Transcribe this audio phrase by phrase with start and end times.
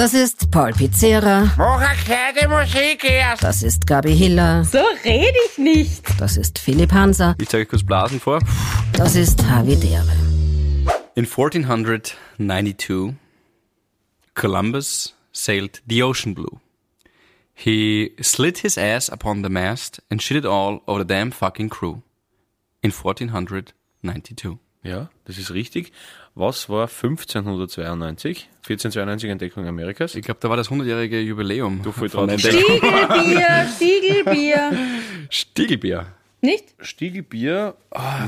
[0.00, 1.52] Das ist Paul Pizzera.
[1.58, 3.44] Mach eine gescheite Musik erst.
[3.44, 4.64] Das ist Gabi Hiller.
[4.64, 6.18] So rede ich nicht.
[6.18, 7.36] Das ist Philipp Hanser.
[7.38, 8.40] Ich zeige euch kurz Blasen vor.
[8.94, 10.10] Das ist Havidere.
[11.14, 13.14] In 1492,
[14.34, 16.60] Columbus sailed the ocean blue.
[17.52, 21.68] He slid his ass upon the mast and shit it all over the damn fucking
[21.68, 22.00] crew.
[22.80, 24.56] In 1492.
[24.82, 25.92] Ja, das ist richtig.
[26.34, 28.48] Was war 1592?
[28.62, 30.14] 1492 Entdeckung Amerikas.
[30.14, 31.82] Ich glaube, da war das 100-jährige Jubiläum.
[31.82, 32.60] Du von Entdeckung.
[32.62, 34.72] Stiegelbier, Stiegelbier.
[35.28, 36.06] Stiegelbier.
[36.42, 36.64] Nicht?
[36.80, 37.74] Stiegelbier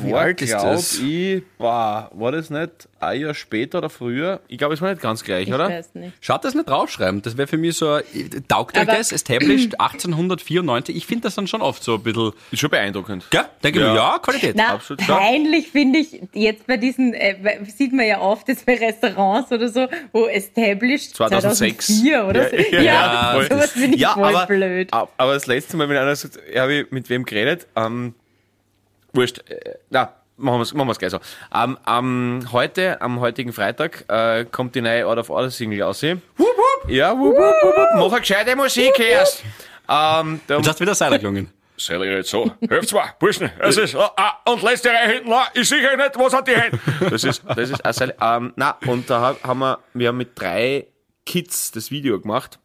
[0.02, 0.98] wie war, alt ist das?
[0.98, 4.40] ich, boah, war das nicht ein Jahr später oder früher?
[4.48, 5.68] Ich glaube, es war nicht ganz gleich, Ich oder?
[5.68, 6.12] weiß nicht.
[6.20, 7.22] Schaut das nicht draufschreiben.
[7.22, 8.02] Das wäre für mich so, ein-
[8.48, 9.12] taugt euch das?
[9.12, 10.96] Established 1894.
[10.96, 13.26] Ich finde das dann schon oft so ein bisschen, Ist schon beeindruckend.
[13.30, 13.44] gell?
[13.62, 13.86] Denke Ja.
[13.86, 14.56] ich mir, ja, Qualität.
[14.56, 18.74] Na, Absolut peinlich finde ich jetzt bei diesen, äh, sieht man ja oft jetzt bei
[18.76, 21.86] Restaurants oder so, wo established 2006.
[21.86, 22.76] 2004 oder Ja, so.
[22.76, 23.48] ja, Ja, voll.
[23.48, 24.92] sowas finde ich voll aber, blöd.
[24.92, 28.01] ab- aber das letzte Mal, wenn einer sagt, ja, habe ich mit wem geredet, ähm,
[29.12, 31.20] wurscht, äh, na, machen wir es machen wir's gleich so.
[31.54, 36.02] Ähm, ähm, heute, am heutigen Freitag, äh, kommt die neue Out of Order Single raus.
[36.02, 36.90] Wupp, wupp.
[36.90, 37.88] Ja, wupp, wupp, wupp, wupp.
[37.96, 39.42] Mach eine gescheite Musik erst.
[39.88, 41.50] Ähm, da Jetzt hast du wieder Seiler gelungen.
[41.76, 42.50] Ich jetzt so?
[42.68, 46.16] Hört mal, Burschen, es ist, ah, ah, und letzte Reihe hinten, ah, ich sicher nicht,
[46.16, 46.78] was hat die Hände?
[47.10, 50.18] Das ist, das ist, auch sehr- ähm, na, und da hab- haben wir, wir haben
[50.18, 50.86] mit drei
[51.26, 52.60] Kids das Video gemacht.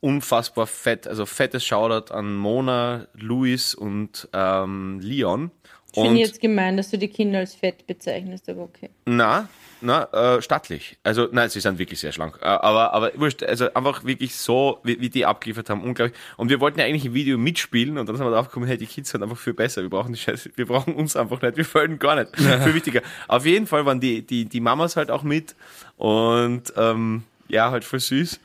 [0.00, 5.50] Unfassbar fett, also fettes Shoutout an Mona, Luis und, ähm, Leon.
[5.88, 8.90] Ich finde Und, jetzt gemein, dass du die Kinder als fett bezeichnest, aber okay.
[9.06, 9.48] na,
[9.80, 10.98] na, äh, stattlich.
[11.04, 12.38] Also, nein, sie sind wirklich sehr schlank.
[12.42, 16.18] Äh, aber, aber, wurscht, also einfach wirklich so, wie, wie die abgeliefert haben, unglaublich.
[16.36, 18.76] Und wir wollten ja eigentlich im Video mitspielen und dann sind wir drauf gekommen, hey,
[18.76, 19.82] die Kids sind einfach viel besser.
[19.82, 22.36] Wir brauchen die Scheiße, wir brauchen uns einfach nicht, wir folgen gar nicht.
[22.36, 23.02] viel wichtiger.
[23.28, 25.54] Auf jeden Fall waren die, die, die Mamas halt auch mit
[25.96, 28.40] und, ähm, ja, halt voll süß.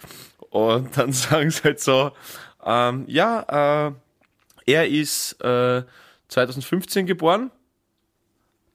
[0.53, 2.11] Und dann sagen sie halt so,
[2.63, 3.91] ähm, ja, äh,
[4.71, 5.81] er ist, äh,
[6.27, 7.49] 2015 geboren.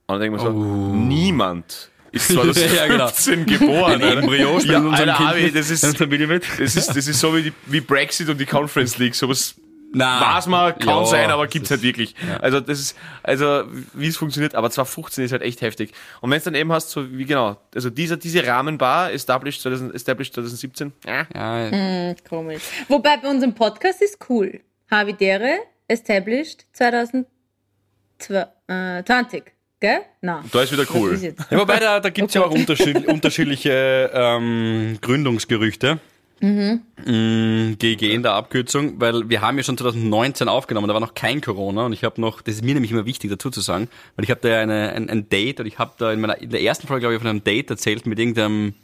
[0.07, 4.03] Und dann denken wir so, niemand ist 2015 geboren.
[4.03, 4.19] Alter.
[4.19, 8.29] Embryo ja, Alter, Abi, das ist, das ist, das ist so wie, die, wie Brexit
[8.29, 9.15] und die Conference League.
[9.15, 9.55] Sowas
[9.93, 12.15] Na, weiß man, kann ja, sein, aber gibt's halt wirklich.
[12.41, 15.93] Also das ist, also wie es funktioniert, aber 2015 ist halt echt heftig.
[16.21, 19.95] Und wenn es dann eben hast, so wie genau, also dieser, diese Rahmenbar, established, 2000,
[19.95, 22.63] established 2017, ja, Ja, Komisch.
[22.89, 24.61] Wobei bei unserem Podcast ist cool.
[24.91, 29.45] Havidere, established 2020.
[29.81, 30.01] Gell?
[30.21, 30.45] Na.
[30.51, 31.15] da ist wieder cool.
[31.15, 36.01] Ist Ja, wobei, da, da gibt es ja auch unterschied unterschiedliche ähm, Gründungsgerüchte.
[36.41, 37.77] Mhm.
[37.79, 41.41] GG in der Abkürzung, weil wir haben ja schon 2019 aufgenommen, da war noch kein
[41.41, 44.25] Corona und ich habe noch, das ist mir nämlich immer wichtig dazu zu sagen, weil
[44.25, 46.51] ich habe da ja eine, ein, ein Date und ich habe da in meiner in
[46.51, 48.75] der ersten Folge glaube ich von einem Date erzählt mit irgendeinem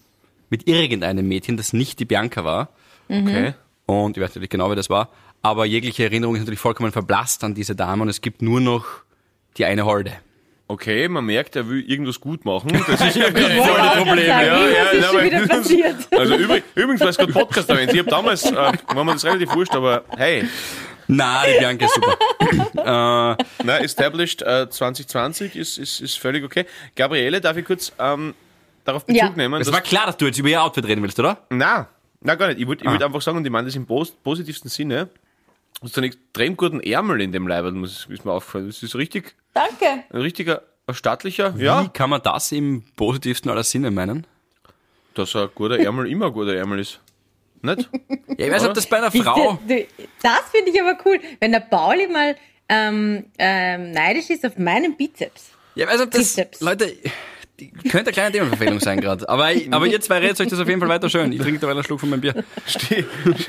[0.51, 2.69] mit irgendeinem Mädchen, das nicht die Bianca war
[3.09, 3.55] Okay.
[3.87, 5.11] und ich weiß nicht genau, wer das war,
[5.43, 8.87] aber jegliche Erinnerung ist natürlich vollkommen verblasst an diese Dame und es gibt nur noch
[9.59, 10.13] die eine Holde.
[10.67, 12.73] Okay, man merkt, er will irgendwas gut machen.
[12.87, 14.27] Das ist ja wollte auch Problem.
[14.27, 15.97] sagen, Ja, ja, ist na, schon aber- wieder passiert.
[16.11, 19.25] Also übrig, übrigens, weil es gerade Podcast erwähnt, ich habe damals, äh, war mir das
[19.27, 20.49] relativ wurscht, aber hey,
[21.07, 22.17] Na, die Bianca ist super.
[23.39, 26.65] äh, na, established äh, 2020 ist, ist, ist völlig okay.
[26.97, 28.33] Gabriele, darf ich kurz ähm,
[28.85, 29.29] darauf Bezug Ja.
[29.37, 29.61] nehmen?
[29.61, 31.39] es war klar, dass du jetzt über ihr Outfit reden willst, oder?
[31.51, 31.89] Na,
[32.23, 32.59] na gar nicht.
[32.59, 32.93] Ich würde ich Ah.
[32.93, 35.11] würd einfach sagen, und ich meine das im pos positivsten Sinne,
[35.83, 38.67] hast einen extrem guten Ärmel in dem Leib, muss ist mir aufgefallen.
[38.67, 40.05] Das ist richtig, Danke.
[40.11, 44.27] ein richtiger, ein stattlicher, Wie ja, kann man das im positivsten aller Sinne meinen?
[45.15, 47.01] dass ein guter Ärmel immer ein guter Ärmel ist.
[47.63, 47.89] Nicht?
[48.37, 49.61] Ja, ich weiß nicht, ob das bei einer Frau.
[49.65, 49.87] Du,
[50.21, 51.21] das finde ich aber cool.
[51.39, 52.35] Wenn der Pauli mal
[52.69, 55.51] ähm, ähm, neidisch ist auf meinen Bizeps.
[55.77, 56.35] Ja, ich weiß nicht, ob das.
[56.35, 56.61] Trizeps.
[56.61, 56.93] Leute,
[57.57, 59.29] könnte eine kleine Themenverfehlung sein gerade.
[59.29, 61.31] Aber, aber ihr zwei redet euch das auf jeden Fall weiter schön.
[61.33, 62.45] Ich trinke dabei einen Schluck von meinem Bier.
[62.67, 63.05] Sti-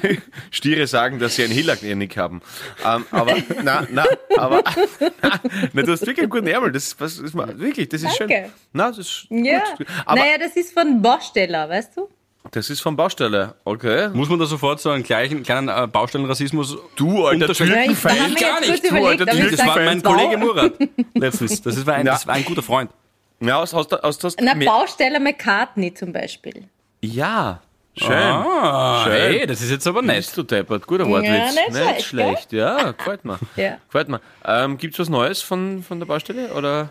[0.51, 2.41] Stiere sagen, dass sie einen Hillagnick haben.
[2.85, 4.05] Ähm, aber, na, na,
[4.37, 4.63] aber,
[5.21, 5.39] na,
[5.73, 6.71] na, du hast wirklich einen guten Ärmel.
[6.71, 8.33] Das, was, ist mal, wirklich, das ist Danke.
[8.43, 8.51] schön.
[8.73, 9.63] Na, das ist Ja.
[9.77, 9.87] gut.
[10.05, 12.09] Aber naja, das ist von Bausteller, weißt du?
[12.51, 13.55] das ist von Baustelle.
[13.63, 14.09] Okay.
[14.13, 17.47] Muss man da sofort so einen gleichen kleinen äh, Baustellenrassismus Du, alter?
[17.47, 18.39] Ja, Türkenfeind.
[18.39, 20.73] gar nicht, du, alter Typ, Das war mein Kollege Murat
[21.15, 21.63] letztens.
[21.63, 22.91] Das war ein, das war ein guter Freund.
[23.39, 26.63] Ja, aus, aus, aus, aus, Na, Bausteller McCartney zum Beispiel.
[27.01, 27.61] Ja,
[27.97, 28.11] schön.
[28.13, 29.13] Ah, Schön.
[29.13, 30.17] hey, das ist jetzt aber nett.
[30.17, 31.53] Bist du deppert, guter Wortwitz.
[31.53, 33.37] nicht nicht schlecht, schlecht, ja, gefällt mir.
[33.55, 33.77] Ja.
[33.87, 34.21] Gefällt mir.
[34.45, 36.89] Ähm, gibt's was Neues von, von der Baustelle, oder?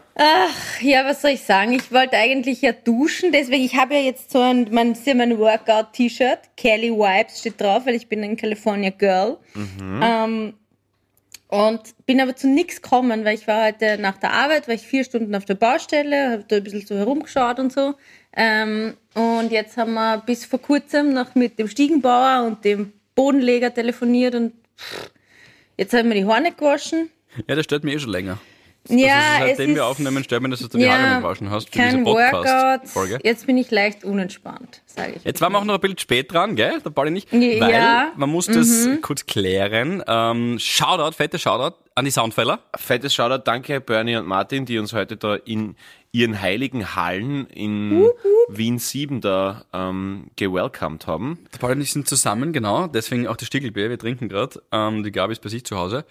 [0.81, 1.73] Ja, was soll ich sagen?
[1.73, 6.39] Ich wollte eigentlich ja duschen, deswegen, ich habe ja jetzt so ein, ja mein Workout-T-Shirt,
[6.57, 9.39] Kelly Wipes steht drauf, weil ich bin ein California Girl.
[10.03, 10.55] Ähm,
[11.55, 14.83] und bin aber zu nichts gekommen, weil ich war heute nach der Arbeit, war ich
[14.83, 17.95] vier Stunden auf der Baustelle, habe da ein bisschen so herumgeschaut und so.
[18.37, 23.73] Ähm, und jetzt haben wir bis vor kurzem noch mit dem Stiegenbauer und dem Bodenleger
[23.73, 25.13] telefoniert und pff,
[25.77, 27.11] jetzt haben wir die nicht gewaschen.
[27.47, 28.41] Ja, das stört mich eh schon länger.
[28.89, 31.51] Ja, also, seitdem es wir ist aufnehmen, stört mir, dass du die Haare nicht gewaschen
[31.51, 32.31] hast für diese kein Workout.
[32.33, 33.19] Podcast-Folge.
[33.23, 35.25] Jetzt bin ich leicht unentspannt, sage ich.
[35.25, 36.81] Jetzt waren wir auch noch ein bisschen spät dran, gell?
[36.85, 37.33] Der Pauli nicht.
[37.33, 38.11] Ja.
[38.11, 40.03] Weil man muss das kurz klären.
[40.07, 42.61] Ähm, Shoutout, fette Shoutout an die Soundfäller.
[42.77, 45.77] Fettes Shoutout, danke Bernie und Martin, die uns heute da in
[46.13, 48.09] ihren heiligen Hallen in
[48.49, 51.39] Wien 7 da ähm, gewelcomed haben.
[51.53, 52.87] Der Pauli und ich sind zusammen, genau.
[52.87, 53.91] Deswegen auch das Stiegelbier.
[53.91, 54.63] Wir trinken gerade.
[54.71, 56.05] Ähm, die Gabi ist bei sich zu Hause.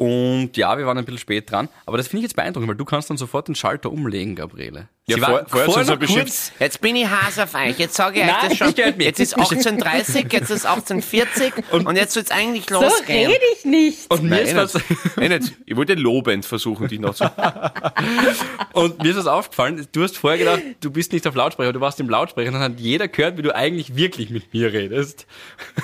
[0.00, 1.68] Und ja, wir waren ein bisschen spät dran.
[1.84, 4.88] Aber das finde ich jetzt beeindruckend, weil du kannst dann sofort den Schalter umlegen, Gabriele.
[5.10, 7.78] Ja, Sie vor- war vorher so noch kurz- Jetzt bin ich Hase auf euch.
[7.78, 9.00] Jetzt sage ich Nein, euch das schon.
[9.00, 11.52] Jetzt ist 18.30 jetzt ist 18.40
[11.86, 13.30] und, jetzt soll es eigentlich So losgehen.
[13.30, 14.10] rede ich nicht.
[14.10, 14.74] Und mir, Nein, ist was,
[15.16, 15.52] nicht.
[15.66, 17.24] Ich wollte lobend versuchen, dich noch zu.
[18.72, 19.86] und mir ist was aufgefallen.
[19.92, 22.62] Du hast vorher gedacht, du bist nicht auf Lautsprecher, du warst im Lautsprecher und dann
[22.62, 25.26] hat jeder gehört, wie du eigentlich wirklich mit mir redest.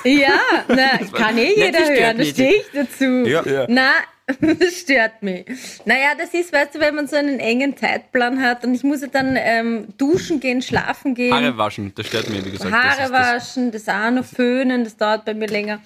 [0.03, 3.05] Ja, na, kann eh jeder hören, da stehe ich dazu.
[3.27, 3.43] Ja.
[3.45, 3.65] Ja.
[3.69, 3.91] Na,
[4.59, 5.45] das stört mich.
[5.85, 9.01] Naja, das ist, weißt du, wenn man so einen engen Zeitplan hat und ich muss
[9.01, 12.71] ja dann ähm, duschen gehen, schlafen gehen, Haare waschen, das stört mir, wie gesagt.
[12.71, 13.11] das Haare das.
[13.11, 15.81] waschen, das auch noch föhnen, das dauert bei mir länger.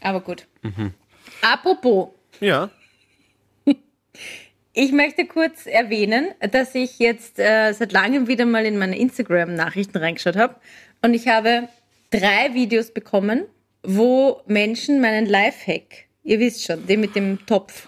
[0.00, 0.46] Aber gut.
[0.62, 0.94] Mhm.
[1.42, 2.70] Apropos, Ja.
[4.72, 9.98] ich möchte kurz erwähnen, dass ich jetzt äh, seit langem wieder mal in meine Instagram-Nachrichten
[9.98, 10.54] reingeschaut habe
[11.02, 11.68] und ich habe
[12.10, 13.46] drei Videos bekommen,
[13.82, 17.86] wo Menschen meinen Lifehack, ihr wisst schon, den mit dem Topf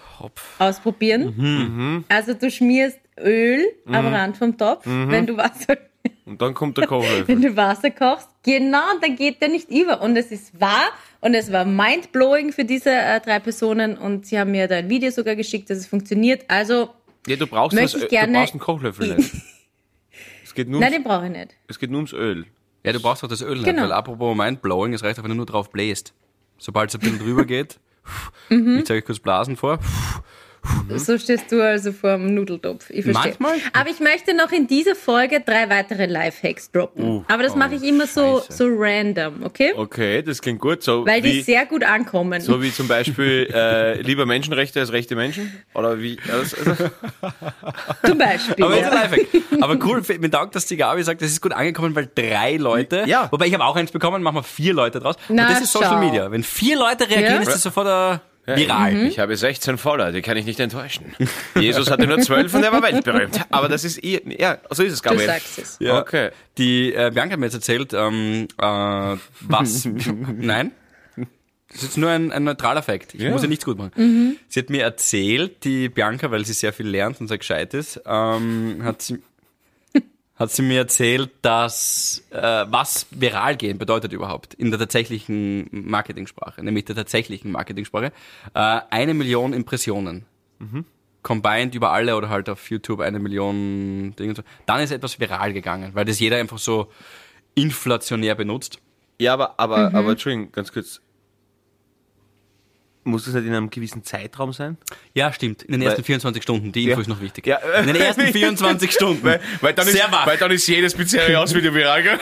[0.58, 2.05] ausprobieren.
[2.08, 5.76] Also du schmierst Öl am Rand vom Topf, wenn du Wasser
[6.25, 7.29] Und dann kommt der Kochlöffel.
[7.29, 10.00] wenn du Wasser kochst, genau, dann geht der nicht über.
[10.02, 10.88] Und es ist wahr
[11.20, 14.88] und es war mindblowing für diese äh, drei Personen und sie haben mir da ein
[14.88, 16.44] Video sogar geschickt, dass es funktioniert.
[16.49, 16.90] Also,
[17.26, 19.32] Ja, du brauchst, das, ich gerne- du brauchst einen Kochlöffel nicht.
[20.44, 21.55] Es geht nur, nein, ums, den brauche ich nicht.
[21.69, 22.44] es geht nur ums Öl.
[22.84, 23.82] Ja, du brauchst doch das Öl nicht, Genau.
[23.84, 26.12] weil apropos Mindblowing, es reicht auch, wenn du nur drauf bläst.
[26.58, 27.79] Sobald es ein bisschen drüber geht,
[28.49, 28.79] Mhm.
[28.79, 29.79] ich zeige euch kurz Blasen vor.
[30.97, 32.88] So stehst du also vor dem Nudeltopf.
[32.91, 33.35] Ich verstehe.
[33.41, 33.56] Manchmal.
[33.73, 37.05] Aber ich möchte noch in dieser Folge drei weitere Lifehacks droppen.
[37.05, 38.53] Uh, Aber das mache ich immer so, Scheiße.
[38.53, 39.73] so random, okay?
[39.76, 40.82] Okay, das klingt gut.
[40.82, 42.41] So Weil die wie, sehr gut ankommen.
[42.41, 45.53] so wie zum Beispiel äh, lieber Menschenrechte als rechte Menschen?
[45.75, 46.19] Oder wie?
[46.32, 46.91] Also, also,
[48.06, 48.65] Zum Beispiel.
[48.65, 48.88] Aber ja.
[48.88, 49.26] Lifehack.
[49.61, 53.05] Aber cool, mir taugt, dass die Gabi sagt, das ist gut angekommen, weil drei Leute,
[53.06, 53.29] Ja.
[53.32, 55.17] wobei ich habe auch eins bekommen, machen wir vier Leute draus.
[55.29, 55.99] Na, und das ist Social schau.
[56.00, 56.31] Media.
[56.31, 57.41] Wenn vier Leute reagieren, Ja.
[57.43, 57.87] ist das sofort
[58.19, 58.93] äh, viral.
[58.94, 59.06] Mhm.
[59.06, 61.06] Ich habe 16 Follower, die kann ich nicht enttäuschen.
[61.59, 63.41] Jesus hatte nur 12 und er war weltberühmt.
[63.50, 65.27] Aber das ist ihr, ja, so ist es, Du Gabriel.
[65.27, 65.77] sagst es.
[65.81, 66.00] Ja.
[66.00, 66.31] Okay.
[66.59, 69.85] Die äh, Bianca hat mir jetzt erzählt, ähm, äh, was.
[70.37, 70.73] Nein?
[71.69, 73.15] Das ist jetzt nur ein, ein neutraler Fakt.
[73.15, 73.31] Ich Ja.
[73.31, 74.37] muss ja nichts gut machen.
[74.49, 77.99] Sie hat mir erzählt, die Bianca, weil sie sehr viel lernt und sehr gescheit ist,
[78.05, 79.23] ähm, hat sie
[80.34, 86.62] hat sie mir erzählt, dass äh, was viral gehen bedeutet überhaupt in der tatsächlichen Marketingsprache,
[86.64, 88.12] nämlich der tatsächlichen Marketingsprache,
[88.55, 90.25] äh, eine Million Impressionen.
[91.23, 94.31] Combined über alle oder halt auf YouTube eine Million Dinge.
[94.31, 94.43] und so.
[94.67, 96.90] Dann ist etwas viral gegangen, weil das jeder einfach so
[97.55, 98.79] inflationär benutzt.
[99.20, 99.96] Ja, aber, aber, Mhm.
[99.96, 101.00] aber, Entschuldigung, ganz kurz.
[103.12, 104.76] Muss das nicht in einem gewissen Zeitraum sein?
[105.14, 105.62] Ja, stimmt.
[105.62, 106.73] In den ersten Weil- 24 Stunden.
[106.73, 107.00] Die Info Ja.
[107.03, 107.47] ist noch wichtig.
[107.47, 107.59] Ja.
[107.59, 109.23] In den ersten 24 Stunden.
[109.23, 110.26] Weil, weil, dann, Sehr ist, wach.
[110.26, 112.19] weil dann ist jedes Pizzeria-Video viral, gell?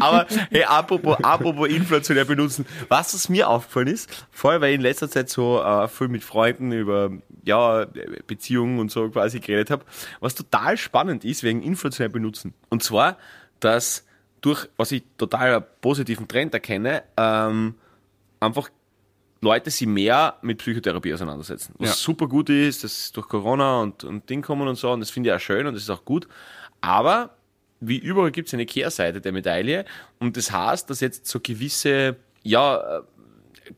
[0.00, 2.66] Aber, hey, apropos, apropos inflationär benutzen.
[2.88, 6.08] Was es mir aufgefallen ist, vor allem, weil ich in letzter Zeit so äh, viel
[6.08, 7.10] mit Freunden über
[7.44, 7.86] ja,
[8.26, 9.84] Beziehungen und so quasi geredet habe,
[10.20, 12.54] was total spannend ist wegen inflationär benutzen.
[12.70, 13.18] Und zwar,
[13.60, 14.04] dass
[14.40, 17.74] durch, was ich total positiven Trend erkenne, ähm,
[18.44, 18.68] einfach
[19.40, 21.74] Leute sich mehr mit Psychotherapie auseinandersetzen.
[21.78, 21.94] Was Ja.
[21.94, 25.30] super gut ist, dass durch Corona und, und Ding kommen und so, und das finde
[25.30, 26.28] ich auch schön und das ist auch gut.
[26.80, 27.36] Aber
[27.80, 29.84] wie überall gibt es eine Kehrseite der Medaille
[30.18, 33.02] und das heißt, dass jetzt so gewisse, ja, äh,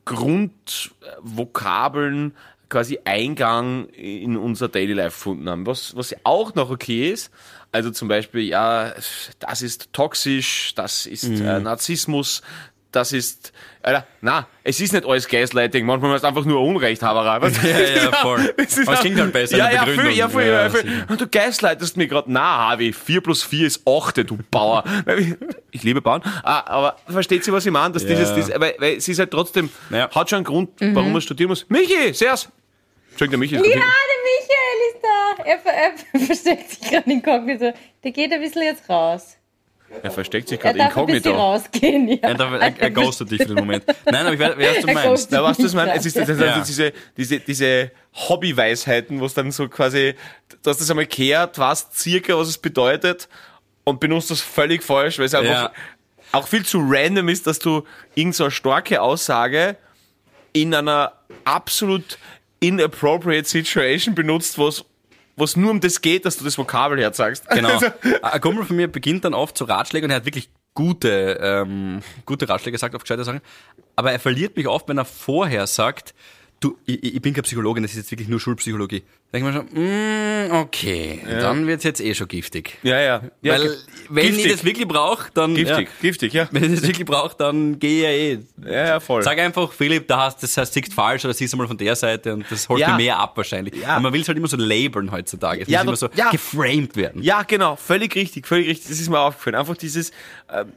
[0.05, 2.33] Grundvokabeln
[2.69, 5.65] quasi Eingang in unser Daily Life gefunden haben.
[5.65, 7.31] Was, was auch noch okay ist,
[7.71, 8.93] also zum Beispiel, ja,
[9.39, 12.41] das ist toxisch, das ist äh, Narzissmus,
[12.91, 13.53] das ist,
[13.83, 17.47] Alter, na, es ist nicht alles Gaslighting, manchmal ist es einfach nur Unrechthaberei.
[17.67, 18.53] Ja, ja, voll.
[18.57, 21.05] Das ist Aber es klingt halt besser, Ja, ja, viel, ja, viel, Ja, sicher.
[21.09, 24.83] Und du gaslightest mir gerade, na, Harvey, 4 plus 4 ist 8, du Bauer.
[25.71, 26.21] Ich liebe Bauern.
[26.43, 27.93] Ah, aber versteht sie, was ich meine?
[27.93, 28.09] Dass Ja.
[28.09, 30.09] dieses, dieses, weil, weil sie ist halt trotzdem, Ja.
[30.09, 31.65] hat schon einen Grund, warum man studieren muss.
[31.69, 32.49] Michi, servus!
[33.11, 35.43] Entschuldigung, der Michi ist Ja, der Michael ist da.
[35.43, 35.83] Er,
[36.15, 37.73] er versteckt sich gerade inkognito.
[38.03, 39.36] Der geht ein bisschen jetzt raus.
[40.03, 41.41] Er versteckt sich Er gerade darf ein bisschen inkognito.
[41.41, 42.17] rausgehen, ja.
[42.21, 43.83] Er, darf, er, er ghostet dich für den Moment.
[44.05, 45.31] Nein, aber ich weiß, was du meinst.
[45.31, 45.95] Na, was du meinst?
[45.95, 46.57] Es ist das, das, Ja.
[46.57, 50.13] das, diese, diese, diese Hobbyweisheiten, wo es dann so quasi,
[50.61, 53.27] du hast das einmal gehört, weißt circa, was es bedeutet
[53.85, 55.71] und benutzt das völlig falsch, weil es einfach Ja.
[56.33, 57.83] auch viel zu random ist, dass du
[58.15, 59.77] irgend so eine starke Aussage
[60.53, 61.13] in einer
[61.45, 62.17] absolut
[62.59, 64.83] inappropriate Situation benutzt, wo es
[65.37, 67.47] wo es nur um das geht, dass du das Vokabel herzagst.
[67.49, 67.69] Genau.
[67.69, 67.87] Also,
[68.23, 72.01] Ein Kumpel von mir beginnt dann oft zu Ratschlägen und er hat wirklich gute, ähm,
[72.25, 73.41] gute Ratschläge gesagt auf gescheite Sachen.
[73.95, 76.13] Aber er verliert mich oft, wenn er vorher sagt,
[76.59, 79.03] du, ich, ich bin keine Psychologin, das ist jetzt wirklich nur Schulpsychologie.
[79.31, 82.77] Da denke ich mir schon, mm, okay, dann wird's jetzt eh schon giftig.
[82.83, 83.21] ja, ja.
[83.41, 83.77] ja Weil,
[84.09, 86.47] wenn giftig, ich das wirklich brauche, dann, giftig, ja, giftig, ja.
[86.51, 88.71] wenn ich das wirklich brauche, dann gehe ich ja eh.
[88.73, 89.21] Ja, ja, voll.
[89.23, 91.95] Sag einfach, Philipp, da hast, das heißt, siehst falsch oder siehst du mal von der
[91.95, 92.91] Seite und das holt Ja.
[92.91, 93.75] mir mehr ab wahrscheinlich.
[93.75, 93.89] Ja.
[93.89, 95.63] Aber man will es halt immer so labeln heutzutage.
[95.63, 96.29] Es Ja, muss immer doch- so ja.
[96.31, 97.21] geframed werden.
[97.21, 98.89] Ja, genau, völlig richtig, völlig richtig.
[98.89, 99.55] Das ist mir aufgefallen.
[99.55, 100.11] Einfach dieses,
[100.51, 100.71] ähm,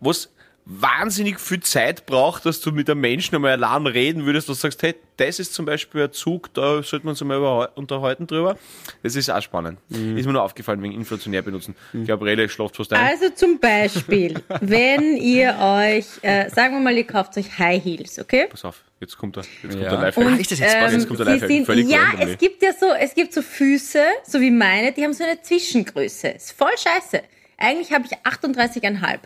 [0.00, 0.28] was
[0.66, 4.62] wahnsinnig viel Zeit braucht, dass du mit einem Menschen einmal allein reden würdest, dass du
[4.62, 8.56] sagst, hey, das ist zum Beispiel ein Zug, da sollte man uns einmal unterhalten drüber.
[9.02, 9.78] Das ist auch spannend.
[9.90, 10.16] Mhm.
[10.16, 11.74] Ist mir nur aufgefallen wegen inflationär benutzen.
[12.06, 13.06] Gabriele schläft fast ein.
[13.06, 18.18] Also zum Beispiel, wenn ihr euch, äh, sagen wir mal, ihr kauft euch High Heels,
[18.18, 18.46] okay?
[18.48, 19.80] Pass auf, jetzt kommt er, jetzt Ja.
[19.80, 20.92] kommt der live Und- ist das jetzt was?
[20.92, 22.32] Jetzt kommt der sie Lifehack, sind, völlig ja, randomly.
[22.32, 25.40] es gibt ja so, es gibt so Füße, so wie meine, die haben so eine
[25.42, 26.28] Zwischengröße.
[26.28, 27.22] Ist voll scheiße.
[27.58, 29.18] Eigentlich habe ich 38,5.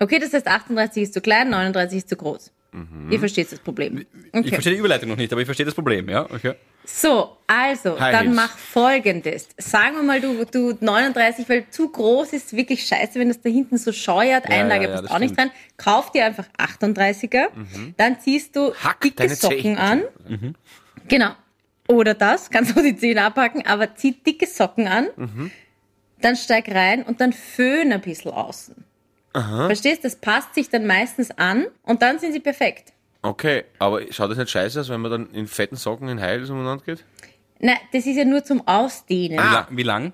[0.00, 2.52] Okay, das heißt 38 ist zu klein, 39 ist zu groß.
[2.72, 3.12] Mhm.
[3.12, 3.98] Ihr versteht das Problem.
[3.98, 4.48] Ich Okay.
[4.48, 6.24] verstehe die Überleitung noch nicht, aber ich verstehe das Problem, ja?
[6.24, 6.54] Okay.
[6.84, 8.36] So, also, High dann Heels.
[8.36, 9.48] mach folgendes.
[9.56, 13.48] Sagen wir mal, du, du 39, weil zu groß ist wirklich scheiße, wenn das da
[13.48, 15.50] hinten so scheuert, Einlage ja, ja, passt auch nicht rein.
[15.76, 17.46] Kauf dir einfach 38er,
[17.96, 18.74] dann ziehst du Mhm.
[18.82, 19.78] Hack dicke Socken Zehen.
[19.78, 20.02] an.
[21.08, 21.30] Genau.
[21.88, 25.50] Oder das, kannst du die Zehen abpacken, aber zieh dicke Socken an, Mhm.
[26.20, 28.74] dann steig rein und dann föhn ein bisschen außen.
[29.34, 30.04] Verstehst?
[30.04, 32.92] Das passt sich dann meistens an und dann sind sie perfekt.
[33.22, 36.50] Okay, aber schaut das nicht scheiße aus, wenn man dann in fetten Socken in Heils
[36.50, 37.04] umeinander geht?
[37.58, 39.38] Nein, das ist ja nur zum Ausdehnen.
[39.38, 39.52] Wie, Ah.
[39.52, 40.12] lang, wie lang?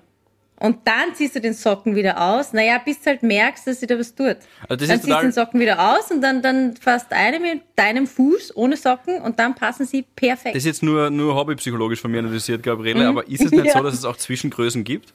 [0.59, 2.53] Und dann ziehst du den Socken wieder aus.
[2.53, 4.27] Naja, bis du halt merkst, dass sich da was tut.
[4.27, 7.39] Also das dann ist ziehst du den Socken wieder aus und dann, dann fasst eine
[7.39, 10.55] mit deinem Fuß ohne Socken und dann passen sie perfekt.
[10.55, 13.65] Das ist jetzt nur, nur hobbypsychologisch von mir analysiert, Gabriele, aber ist es nicht Mhm.
[13.65, 13.73] Ja.
[13.73, 15.13] so, dass es auch Zwischengrößen gibt?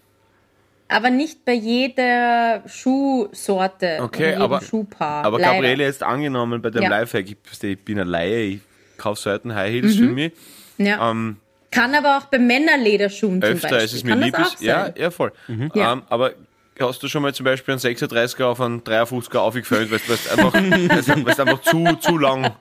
[0.88, 5.24] Aber nicht bei jeder Schuhsorte Okay, aber- Schuhpaar.
[5.24, 5.54] Aber Leider.
[5.54, 6.88] Gabriele, jetzt angenommen bei dem Ja.
[6.88, 8.60] Lifehack, ich, ich bin eine Laie, ich
[8.96, 9.98] kaufe selten High Heels Mhm.
[9.98, 10.32] für mich.
[10.78, 11.10] Ja.
[11.10, 11.36] Ähm,
[11.70, 13.84] Kann aber auch bei Männerlederschuhen zum öfter Beispiel.
[13.84, 14.34] ist es mir lieb.
[14.36, 14.94] das Ja, sein.
[14.98, 15.32] ja, voll.
[15.74, 15.92] Ja.
[15.94, 16.32] Ähm, aber
[16.78, 20.52] hast du schon mal zum Beispiel einen 36er auf einen 53er aufgefällt, weil es einfach,
[20.54, 22.52] weil's- einfach zu, zu lang.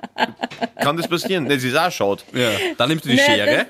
[0.82, 1.48] Kann das passieren?
[1.50, 2.24] Das ist auch schade.
[2.34, 2.50] Ja.
[2.77, 3.65] Dann nimmst du die Schere.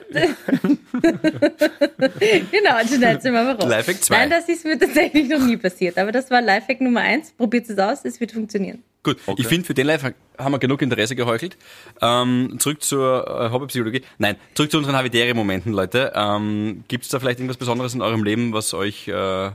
[2.51, 3.69] Genau, und schneidest du mal raus.
[3.69, 4.17] Lifehack zwei.
[4.17, 5.97] Nein, das ist mir tatsächlich noch nie passiert.
[5.97, 7.31] Aber das war Lifehack Nummer eins.
[7.31, 8.83] Probiert es aus, es wird funktionieren.
[9.03, 11.57] Gut, ich finde, für den Live haben wir genug Interesse geheuchelt.
[12.01, 14.01] Ähm, zurück zur äh, Hobbypsychologie.
[14.17, 16.11] Nein, zurück zu unseren Habitäre-Momenten, Leute.
[16.15, 19.51] Ähm, Gibt es da vielleicht irgendwas Besonderes in eurem Leben, was euch äh,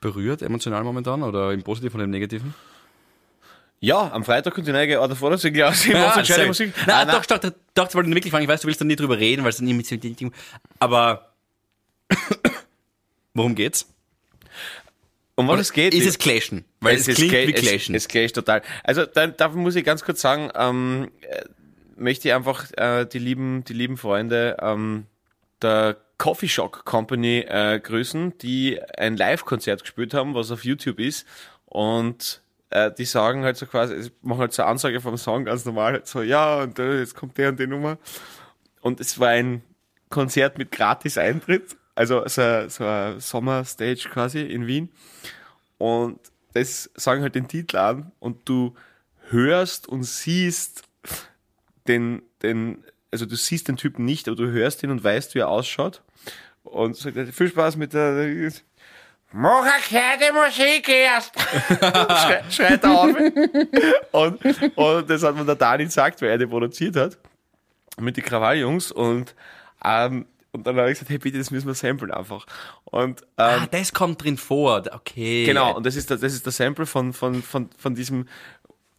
[0.00, 2.54] berührt, emotional momentan, oder im Positiven oder im Negativen?
[3.82, 6.46] Ja, am Freitag kommt die neue Order dass ich aus ich mach so gescheite sehr
[6.46, 6.72] Musik.
[6.86, 8.44] Nein, Ah, doch, doch, doch, doch, das wollte ich wirklich fragen.
[8.44, 9.96] Ich weiß, du willst dann nie drüber reden, weil es dann nie mit so
[10.78, 11.32] Aber
[13.34, 13.88] worum geht's?
[15.34, 15.94] Um was es geht?
[15.94, 16.64] Ist es Clashen?
[16.78, 17.96] Weil es, ist klingt wie Clashen.
[17.96, 18.62] Es, es clasht total.
[18.84, 21.42] Also da, da muss ich ganz kurz sagen, ähm, äh,
[21.96, 25.06] möchte ich einfach äh, die lieben, die lieben Freunde ähm,
[25.60, 31.26] der Coffee Shock Company äh, grüßen, die ein Live-Konzert gespielt haben, was auf YouTube ist.
[31.64, 32.41] Und
[32.72, 35.92] äh, die sagen halt so quasi, machen halt so eine Ansage vom Song ganz normal,
[35.92, 37.98] halt so, ja, und äh, jetzt kommt der und die Nummer.
[38.80, 39.62] Und es war ein
[40.08, 44.88] Konzert mit gratis Eintritt, also so, so eine Sommerstage quasi in Wien.
[45.78, 46.18] Und
[46.54, 48.74] das sagen halt den Titel an und du
[49.28, 50.82] hörst und siehst
[51.88, 55.40] den, den, also du siehst den Typen nicht, aber du hörst ihn und weißt, wie
[55.40, 56.02] er ausschaut.
[56.62, 58.50] Und sagt, viel Spaß mit der,
[59.32, 61.32] mach eine Musik erst!
[61.78, 63.14] Schrei, schreit er auf.
[64.12, 67.18] Und, und das hat mir der Dani gesagt, weil er den produziert hat.
[67.98, 69.34] Mit den Krawalljungs und,
[69.84, 72.46] ähm, und dann habe ich gesagt, hey bitte, das müssen wir samplen einfach.
[72.84, 74.82] Und, ähm, ah, das kommt drin vor.
[74.90, 75.44] Okay.
[75.44, 78.28] Genau, und das ist der, das ist der Sample von, von, von, von diesem,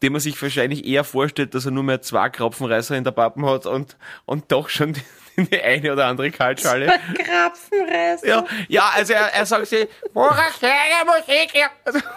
[0.02, 3.46] den man sich wahrscheinlich eher vorstellt, dass er nur mehr zwei Kropfenreißer in der Pappen
[3.46, 4.94] hat und, und doch schon
[5.36, 6.86] die, die eine oder andere Kaltschale.
[6.86, 8.24] Krapfenrest.
[8.24, 11.66] Ja, ja, also er, er sagt kleine Musik hier.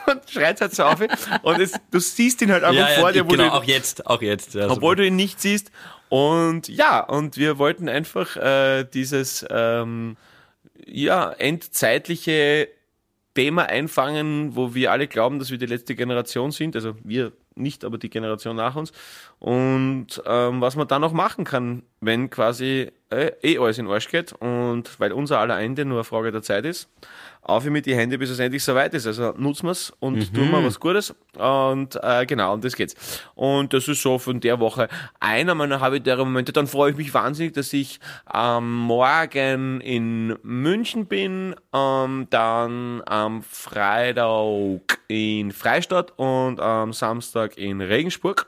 [0.08, 1.00] und schreit halt so auf.
[1.42, 3.64] Und es, du siehst ihn halt einfach Ja, ja, vor dir, wo genau, du, auch
[3.64, 4.54] jetzt, auch jetzt.
[4.54, 5.72] Ja, obwohl du ihn nicht siehst.
[6.10, 10.16] Und ja, und wir wollten einfach äh, dieses ähm,
[10.86, 12.70] ja, endzeitliche
[13.36, 16.76] Thema einfangen, wo wir alle glauben, dass wir die letzte Generation sind.
[16.76, 18.92] Also wir nicht, aber die Generation nach uns.
[19.40, 23.94] Und ähm, was man dann noch machen kann, wenn quasi äh, eh alles in den
[23.94, 26.90] Arsch geht und weil unser aller Ende nur eine Frage der Zeit ist,
[27.48, 29.08] auf mit die Hände, bis es endlich soweit ist.
[29.08, 31.16] Also nutzen wir's und tun wir was Gutes.
[31.38, 33.24] Und äh, genau, um das geht's.
[33.36, 34.90] Und das ist so von der Woche
[35.22, 36.52] einer meiner habitären Momente.
[36.52, 43.42] Dann freue ich mich wahnsinnig, dass ich am Morgen in München bin, ähm, dann am
[43.44, 48.48] Freitag in Freistadt und am Samstag in Regensburg.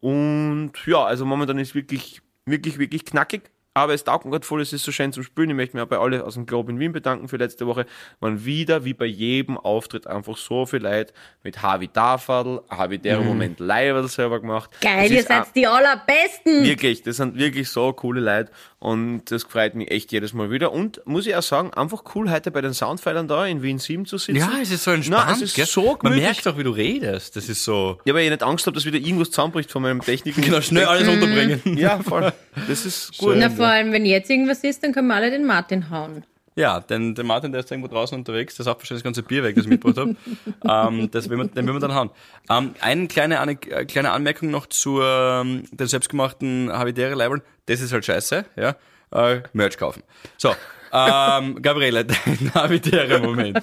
[0.00, 3.50] Und ja, also momentan ist wirklich, wirklich, wirklich knackig.
[3.76, 5.50] Aber es taugt mir gerade voll, es ist so schön zum Spülen.
[5.50, 7.84] Ich möchte mich auch bei alle aus dem Globe in Wien bedanken für letzte Woche.
[8.20, 11.12] Man wieder, wie bei jedem Auftritt, einfach so viel Leid
[11.44, 14.70] mit Harvey Tafadl, Harvey der Moment live selber gemacht.
[14.80, 16.64] Geil, Das ihr seid die allerbesten.
[16.64, 20.72] Wirklich, das sind wirklich so coole Leute und das freut mich echt jedes Mal wieder.
[20.72, 24.06] Und muss ich auch sagen, einfach cool heute bei den Soundfilern da in Wien 7
[24.06, 24.36] zu sitzen.
[24.36, 25.24] Ja, es ist so entspannt.
[25.28, 25.66] Na, es ist gell?
[25.66, 26.24] so Man gemütlich.
[26.24, 27.36] merkt auch, wie du redest.
[27.36, 27.98] Das ist so.
[28.06, 30.40] Ja, weil ich nicht Angst habe, dass wieder irgendwas zusammenbricht von meinem Techniken.
[30.46, 31.60] Genau, schnell alles unterbringen.
[31.76, 32.32] Ja, voll.
[32.68, 33.34] Das ist gut.
[33.36, 36.24] Na, vor allem, wenn jetzt irgendwas ist, dann können wir alle den Martin hauen.
[36.58, 39.42] Ja, denn der Martin, der ist irgendwo draußen unterwegs, der sagt wahrscheinlich das ganze Bier
[39.42, 40.16] weg, das ich mitgebracht habe.
[40.94, 42.10] ähm, das will man, den will man dann hauen.
[42.48, 47.42] Ähm, eine kleine, eine äh, kleine Anmerkung noch zu ähm, den selbstgemachten Habitäre Leibeln.
[47.66, 48.74] Das ist halt scheiße, ja.
[49.12, 50.02] Äh, Merch kaufen.
[50.38, 50.54] So,
[50.92, 53.60] ähm, Gabriele, dein Habitäre Moment.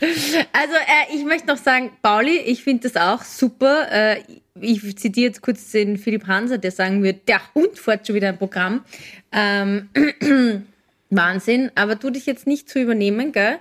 [0.00, 3.86] Also, äh, ich möchte noch sagen, Pauli, ich finde das auch super.
[3.90, 4.22] Äh,
[4.60, 8.28] ich zitiere jetzt kurz den Philipp Hanser, der sagen wird, der Hund fährt schon wieder
[8.28, 8.84] ein Programm.
[9.32, 9.88] Ähm,
[11.10, 13.58] Wahnsinn, aber tu dich jetzt nicht zu übernehmen, gell?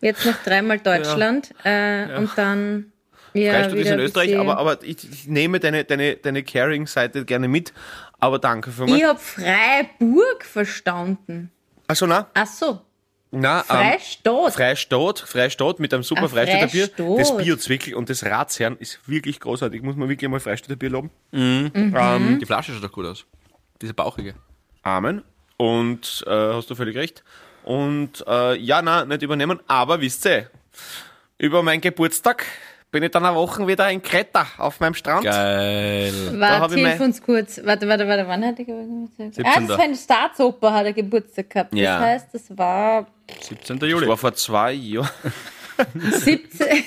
[0.00, 2.92] Jetzt noch dreimal Deutschland äh, und dann
[3.34, 7.24] ja, Freistadt ist wieder in Österreich, aber, aber ich, ich nehme deine, deine, deine Caring-Seite
[7.24, 7.72] gerne mit.
[8.22, 9.02] Aber danke für Ich mal.
[9.08, 11.50] hab Freiburg verstanden.
[11.88, 12.80] Achso, na, Ach so,
[13.32, 14.52] na, ähm, Freistadt.
[14.54, 16.86] Freistadt, Freistadt mit einem super Ah, Freistädter Bier.
[16.88, 17.18] Freistadt.
[17.18, 19.82] Das Bio-Zwickel und das Ratsherrn ist wirklich großartig.
[19.82, 21.10] Muss man wirklich mal Freistädter Bier loben.
[21.32, 23.26] Die Flasche schaut doch gut aus.
[23.80, 24.34] Diese bauchige.
[24.82, 25.22] Amen.
[25.56, 27.24] Und äh, hast du völlig recht.
[27.64, 29.58] Und äh, ja, na, nicht übernehmen.
[29.66, 30.48] Aber wisst ihr,
[31.38, 32.44] über meinen Geburtstag
[32.92, 35.24] bin ich dann eine Woche wieder in Kreta auf meinem Strand.
[35.24, 36.12] Geil.
[36.38, 37.60] Warte, ich hilf mein- uns kurz.
[37.64, 39.26] Warte, warte, warte, wann hat er Geburtstag?
[39.46, 39.66] Ah, 17..
[39.66, 41.74] das war eine Staatsoper, hat er Geburtstag gehabt.
[41.74, 41.98] Ja.
[41.98, 43.06] Das heißt, das war
[43.40, 43.78] 17.
[43.78, 44.06] Das Juli.
[44.06, 45.08] war vor zwei Jahren.
[46.10, 46.84] 17.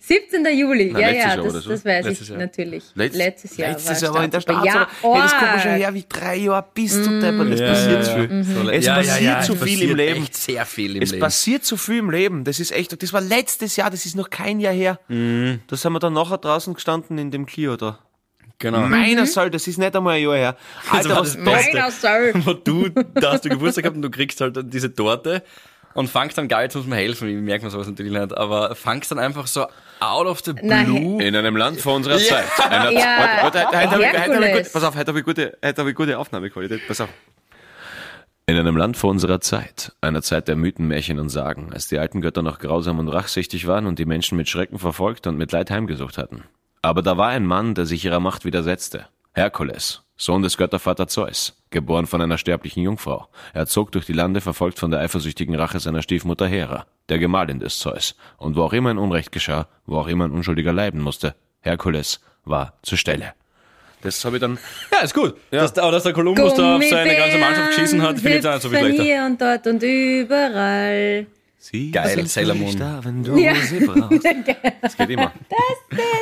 [0.00, 0.46] 17.
[0.58, 0.90] Juli.
[0.92, 2.38] Na, ja, ja, Jahr das, das weiß Letztes ich Jahr.
[2.38, 2.84] natürlich.
[2.96, 3.70] Letz- letztes Jahr.
[3.70, 4.40] Letztes war Jahr war in der.
[4.40, 4.66] Staatsoper.
[4.66, 7.52] Ja, hey, das kommt mir schon her wie drei Jahre bis zu deppern.
[7.52, 8.28] Es passiert zu viel.
[8.28, 8.68] Mhm.
[8.70, 10.22] Es passiert zu viel im Leben.
[10.22, 11.20] Echt sehr viel im Es Leben.
[11.20, 12.44] passiert zu viel im Leben.
[12.44, 14.98] Das ist echt, das war letztes Jahr, das ist noch kein Jahr her.
[15.08, 15.60] Mhm.
[15.68, 17.98] Da sind wir dann nachher draußen gestanden in dem Clio da.
[18.58, 18.80] Genau.
[18.88, 20.56] Meiner Soll, das ist nicht einmal ein Jahr her.
[20.90, 21.76] Alter, war was das da, Beste.
[21.76, 22.32] Meiner Soll.
[22.46, 25.42] wo du, da hast du Geburtstag gehabt und du kriegst halt diese Torte
[25.96, 28.74] und fangst dann, geil, jetzt muss man helfen, ich merke mir sowas natürlich nicht, aber
[28.74, 29.66] fangst dann einfach so
[30.00, 30.86] out of the Nein.
[30.86, 31.22] blue.
[31.22, 32.44] in einem Land vor unserer Zeit.
[32.58, 36.86] Ja, heute, heute, heute pass auf, heute habe ich gute, heute habe ich gute Aufnahmequalität.
[36.86, 37.08] Pass auf.
[38.44, 41.98] In einem Land vor unserer Zeit, einer Zeit der Mythen, Märchen und Sagen, als die
[41.98, 45.50] alten Götter noch grausam und rachsüchtig waren und die Menschen mit Schrecken verfolgt und mit
[45.50, 46.44] Leid heimgesucht hatten.
[46.82, 49.06] Aber da war ein Mann, der sich ihrer Macht widersetzte.
[49.32, 53.28] Herkules, Sohn des Göttervater Zeus, geboren von einer sterblichen Jungfrau.
[53.52, 57.60] Er zog durch die Lande, verfolgt von der eifersüchtigen Rache seiner Stiefmutter Hera, der Gemahlin
[57.60, 58.16] des Zeus.
[58.38, 62.20] Und wo auch immer ein Unrecht geschah, wo auch immer ein Unschuldiger leiden musste, Herkules
[62.46, 63.34] war zur Stelle.
[64.00, 64.58] Das habe ich dann
[64.90, 65.36] Ja, ist gut.
[65.50, 68.62] Dass, aber dass der Kolumbus da auf seine ganze Mannschaft geschissen hat, finde ich nicht
[68.62, 69.02] so viel schlechter.
[69.02, 71.26] hier und dort und überall.
[71.66, 72.76] Sie Geil, Sailor Moon.
[72.78, 73.54] Da, wenn du Ja.
[73.56, 74.24] sie brauchst.
[74.82, 75.32] Das geht immer.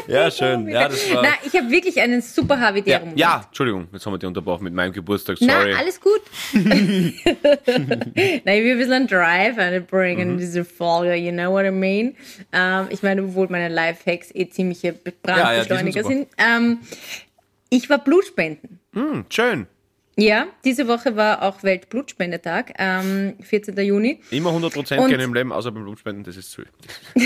[0.07, 0.69] Ja, schön.
[0.69, 1.23] Ja, das war.
[1.23, 3.19] Na, ich habe wirklich einen super habitären Moment.
[3.19, 5.37] Ja, Entschuldigung, jetzt haben wir dich unterbrochen mit meinem Geburtstag.
[5.41, 5.75] Na, Sorry.
[5.75, 6.21] alles gut.
[6.55, 10.33] Nein, ich will ein bisschen einen Drive einbringen Mhm.
[10.35, 12.15] in diese Folge, you know what I mean?
[12.53, 16.29] Ähm, ich meine, obwohl meine Lifehacks eh ziemliche Brandbeschleuniger Ja, ja, sind sind.
[16.39, 16.79] Ähm,
[17.71, 18.79] ich war Blutspenden.
[18.95, 19.67] Hm, schön.
[20.17, 23.77] Ja, diese Woche war auch Weltblutspendetag, ähm, 14.
[23.85, 24.21] Juni.
[24.31, 26.63] Immer 100% Und- gerne im Leben, außer beim Blutspenden, das ist zu.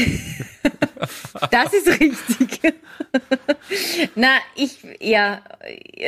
[1.53, 2.73] Das ist richtig.
[4.17, 5.43] Na, ich, ja,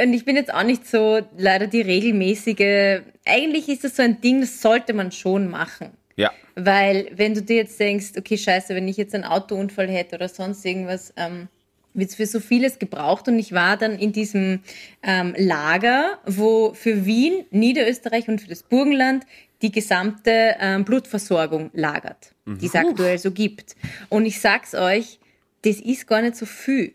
[0.03, 3.03] und ich bin jetzt auch nicht so leider die regelmäßige.
[3.25, 5.91] Eigentlich ist das so ein Ding, das sollte man schon machen.
[6.17, 6.33] Ja.
[6.57, 10.29] Weil, wenn du dir jetzt denkst, okay, scheiße, wenn ich jetzt einen Autounfall hätte oder
[10.29, 11.49] sonst irgendwas, ähm,
[11.95, 13.29] wird für so vieles gebraucht.
[13.29, 14.61] Und ich war dann in diesem
[15.03, 19.25] ähm, Lager, wo für Wien, Niederösterreich und für das Burgenland
[19.63, 23.77] die gesamte ähm, Blutversorgung lagert, die es aktuell so gibt.
[24.09, 25.19] Und ich sag's euch,
[25.63, 26.95] das ist gar nicht so viel.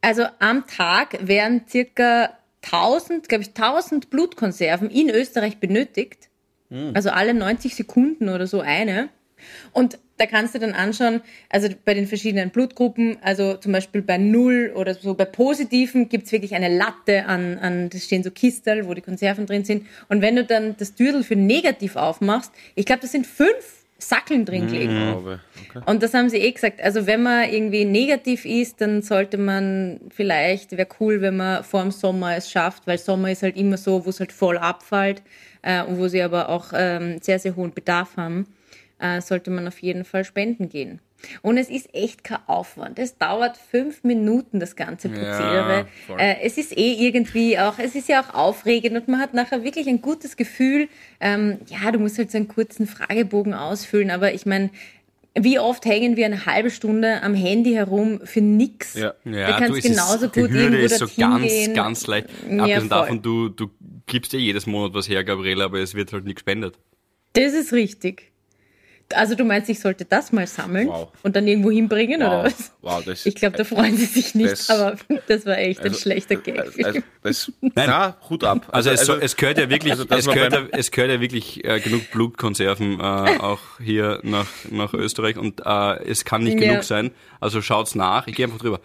[0.00, 2.30] Also am Tag werden circa
[2.62, 6.28] 1000, glaube ich, 1000 Blutkonserven in Österreich benötigt.
[6.94, 9.08] Also alle 90 Sekunden oder so eine.
[9.72, 14.18] Und da kannst du dann anschauen, also bei den verschiedenen Blutgruppen, also zum Beispiel bei
[14.18, 18.86] Null oder so bei Positiven gibt's wirklich eine Latte an, an, das stehen so Kistel,
[18.86, 19.86] wo die Konserven drin sind.
[20.08, 24.44] Und wenn du dann das Dürdel für negativ aufmachst, ich glaube, das sind fünf Sackeln
[24.44, 24.96] drin gelegen.
[24.96, 25.82] Aber, okay.
[25.86, 26.80] Und das haben sie eh gesagt.
[26.80, 31.82] Also wenn man irgendwie negativ ist, dann sollte man vielleicht, wäre cool, wenn man vor
[31.82, 35.22] dem Sommer es schafft, weil Sommer ist halt immer so, wo es halt voll abfällt
[35.62, 38.46] äh, und wo sie aber auch ähm, sehr, sehr hohen Bedarf haben,
[39.00, 41.00] äh, sollte man auf jeden Fall spenden gehen.
[41.42, 42.98] Und es ist echt kein Aufwand.
[43.00, 45.88] Es dauert fünf Minuten, das ganze Prozedere.
[46.06, 46.16] voll.
[46.20, 49.64] äh, es ist eh irgendwie auch, es ist ja auch aufregend und man hat nachher
[49.64, 50.88] wirklich ein gutes Gefühl.
[51.20, 54.70] Ähm, ja, du musst halt so einen kurzen Fragebogen ausfüllen, aber ich meine,
[55.34, 58.94] wie oft hängen wir eine halbe Stunde am Handy herum für nix?
[58.94, 59.14] Ja.
[59.24, 61.74] Ja, du kannst es ist- genauso die gut Hürde irgendwo ist so ganz, gehen.
[61.74, 62.28] ganz leicht.
[62.48, 63.70] Ja, Abgesehen davon, du, du
[64.06, 66.78] gibst eh jedes Monat was her, Gabriele, aber es wird halt nicht gespendet.
[67.34, 68.30] Das ist richtig.
[69.14, 71.08] Also du meinst, ich sollte das mal sammeln Wow.
[71.22, 72.72] und dann irgendwo hinbringen oder Wow, was?
[72.82, 74.96] wow, das Ich glaube, da freuen sie sich nicht, das- aber
[75.28, 76.58] das war echt ein schlechter Gag.
[76.84, 78.68] Also, das, na, Hut ab.
[78.70, 81.64] Also, es, es gehört ja wirklich, also das es, gehört ja, es gehört ja wirklich
[81.64, 83.02] äh, genug Blutkonserven äh,
[83.40, 86.68] auch hier nach, nach Österreich und äh, es kann nicht Ja.
[86.68, 87.10] genug sein.
[87.40, 88.80] Also schaut's nach, ich gehe einfach drüber.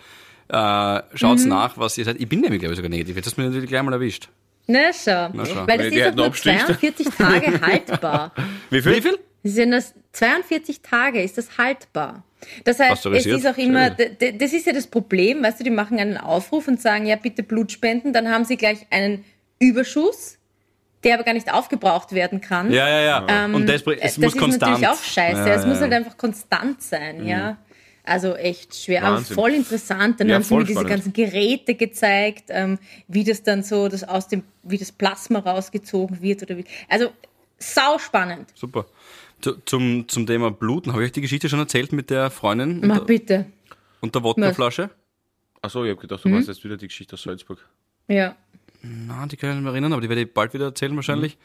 [0.47, 1.49] Äh, schaut's Mhm.
[1.49, 2.19] nach, was ihr seid.
[2.21, 3.15] Ich bin nämlich, glaube ich, sogar negativ.
[3.17, 4.29] Jetzt hast du mich natürlich gleich mal erwischt.
[4.67, 5.29] Na schau.
[5.45, 5.67] schau.
[5.67, 8.31] Weil Wenn es die ist hätten nur Abstich, dann- 42 Tage haltbar.
[8.69, 8.95] Wie viel?
[8.95, 9.19] Wie viel?
[9.45, 12.23] Sind das 42 Tage ist das haltbar.
[12.65, 15.97] Das heißt, es ist auch immer, das ist ja das Problem, weißt du, die machen
[15.97, 19.23] einen Aufruf und sagen, ja, bitte Blut spenden, dann haben sie gleich einen
[19.59, 20.37] Überschuss,
[21.03, 22.71] der aber gar nicht aufgebraucht werden kann.
[22.71, 23.45] Ja, ja, ja.
[23.45, 24.73] und das, es das muss ist konstant.
[24.73, 25.49] natürlich auch scheiße.
[25.49, 25.83] Ja, es muss ja.
[25.83, 27.57] halt einfach konstant sein, ja.
[28.05, 29.35] Also echt schwer, aber Wahnsinn.
[29.35, 30.19] voll interessant.
[30.19, 30.89] Dann Ja, haben sie mir diese spannend.
[30.89, 36.21] ganzen Geräte gezeigt, ähm, wie das dann so, das aus dem, wie das Plasma rausgezogen
[36.21, 36.65] wird oder wie.
[36.89, 37.11] Also
[37.57, 38.49] sau spannend.
[38.55, 38.85] Super.
[39.43, 42.79] Zu, zum, zum Thema Bluten, habe ich euch die Geschichte schon erzählt mit der Freundin
[42.79, 43.45] und Mach der, bitte.
[44.01, 44.89] und der Wodkaflasche?
[45.61, 46.35] Achso, ich habe gedacht, du Mhm.
[46.35, 47.59] machst jetzt wieder die Geschichte aus Salzburg.
[48.07, 48.35] Ja.
[48.81, 51.37] Nein, die kann ich nicht mehr erinnern, aber die werde ich bald wieder erzählen wahrscheinlich.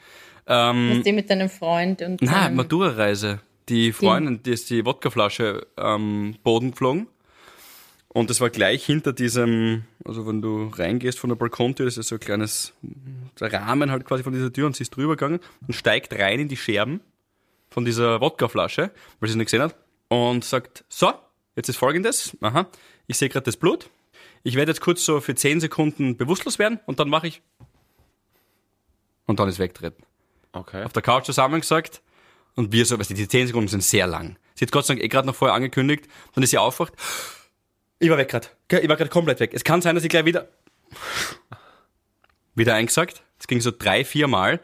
[0.47, 3.39] Ähm, Was die mit deinem Freund und Nein, Matura-Reise.
[3.69, 7.07] Die Freundin, die ist die Wodkaflasche am Boden geflogen.
[8.07, 12.07] Und das war gleich hinter diesem, also wenn du reingehst von der Balkontür, das ist
[12.07, 12.73] so ein kleines
[13.39, 16.39] der Rahmen halt quasi von dieser Tür und sie ist drüber gegangen und steigt rein
[16.39, 17.01] in die Scherben
[17.69, 19.75] von dieser Wodkaflasche, weil sie es nicht gesehen hat,
[20.07, 21.13] und sagt, so,
[21.55, 22.67] jetzt ist folgendes, aha,
[23.07, 23.89] ich sehe gerade das Blut,
[24.43, 27.41] ich werde jetzt kurz so für 10 Sekunden bewusstlos werden und dann mache ich
[29.25, 30.03] und dann ist wegtreten
[30.51, 30.83] Okay.
[30.83, 32.01] auf der Couch zusammengesagt
[32.55, 34.37] und wir so, weißt du, die 10 Sekunden sind sehr lang.
[34.55, 36.93] Sie hat Gott sei Dank eh gerade noch vorher angekündigt, dann ist sie aufwacht.
[37.99, 38.47] Ich war weg gerade.
[38.81, 39.51] Ich war gerade komplett weg.
[39.53, 40.47] Es kann sein, dass ich gleich wieder
[42.55, 43.23] wieder eingesagt.
[43.39, 44.59] Es ging so drei, vier Mal.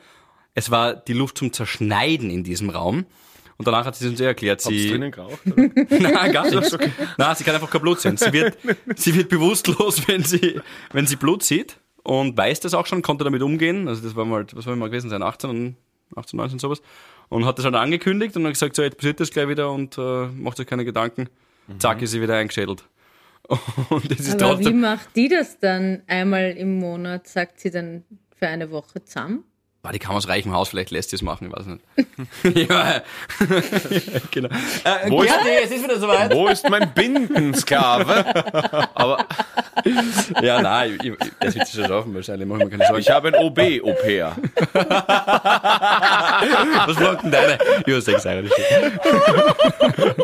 [0.55, 3.05] Es war die Luft zum Zerschneiden in diesem Raum.
[3.57, 5.39] Und danach hat sie uns eh erklärt, Hab's sie, drinnen geraucht?
[5.45, 5.69] Oder?
[5.89, 6.77] Nein, gar nichts.
[7.17, 8.17] Nein, sie kann einfach kein Blut sehen.
[8.17, 8.57] Sie wird,
[8.95, 10.59] sie wird bewusstlos, wenn sie,
[10.91, 13.87] wenn sie Blut sieht und weiß das auch schon, konnte damit umgehen.
[13.87, 15.75] Also das war mal, was war mal gewesen sein, 18, und-
[16.15, 16.81] 18, 19 sowas.
[17.29, 19.97] Und hat das halt angekündigt und dann gesagt, so jetzt passiert das gleich wieder und
[19.97, 21.29] äh, macht euch keine Gedanken.
[21.79, 22.83] Zack, ist sie wieder eingeschädelt.
[23.89, 27.27] Und das ist Aber wie macht die das dann einmal im Monat?
[27.27, 28.03] Sagt sie dann
[28.37, 29.43] für eine Woche zusammen?
[29.85, 32.67] Boah, die kam aus reichem Haus, vielleicht lässt sie es machen, ich weiß nicht.
[32.71, 33.01] ja,
[34.31, 34.49] genau.
[34.83, 35.31] Äh, Wo ist-
[35.63, 36.33] es ist wieder soweit.
[36.33, 38.25] Wo ist mein Bindensklave?
[38.95, 39.23] Aber
[40.41, 42.99] Ja, nein, ich, ich, das wird sich schon schaffen, wahrscheinlich, mach ich mir keine Sorgen.
[43.01, 44.35] ich habe ein OB-Au-pair.
[46.87, 47.57] Was mag denn deine?
[47.85, 48.53] Ja, sechs eigentlich.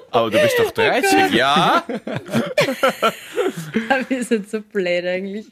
[0.10, 1.84] Aber du bist doch 30, ja?
[4.10, 5.46] Wir sind so blöd eigentlich.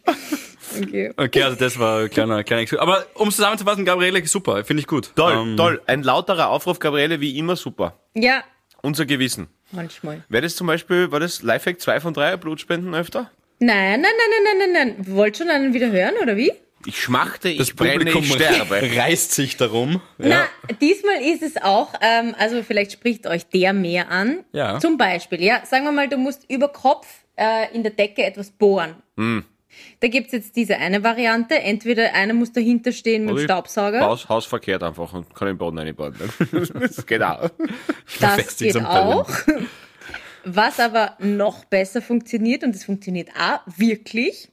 [0.82, 1.12] Okay.
[1.18, 2.82] Okay, also das war ein kleiner, kleiner Exkurs.
[2.82, 5.12] Aber um es zusammenzufassen, Gabriele, super, finde ich gut.
[5.16, 5.82] Toll, Ähm, toll.
[5.88, 8.00] Ein lauterer Aufruf, Gabriele, wie immer super.
[8.14, 8.44] Ja,
[8.82, 9.48] Unser Gewissen.
[9.72, 10.24] manchmal.
[10.30, 13.32] Wäre das zum Beispiel, war das Lifehack 2 von 3, Blutspenden öfter?
[13.60, 15.16] Nein, nein, nein, nein, nein, nein, nein.
[15.16, 16.52] Wollt schon einen wieder hören, oder wie?
[16.86, 18.82] Ich schmachte, ich Das brenne, Publikum ich sterbe.
[18.96, 20.02] reißt sich darum.
[20.18, 20.46] Na,
[20.80, 24.46] diesmal ist es auch, ähm, also vielleicht spricht euch der mehr an.
[24.54, 24.80] Ja.
[24.80, 27.06] Zum Beispiel, ja, sagen wir mal, du musst über Kopf
[27.40, 28.96] äh, in der Decke etwas bohren.
[29.18, 29.44] Hm.
[30.00, 31.60] Da gibt's jetzt diese eine Variante.
[31.60, 34.02] Entweder einer muss dahinter stehen mit dem Staubsauger.
[34.02, 36.16] Haus, Haus verkehrt einfach und kann den Boden reinbauen.
[36.74, 37.50] Das geht auch.
[38.20, 39.30] Das geht auch.
[40.44, 44.50] Was aber noch besser funktioniert, und das funktioniert auch wirklich,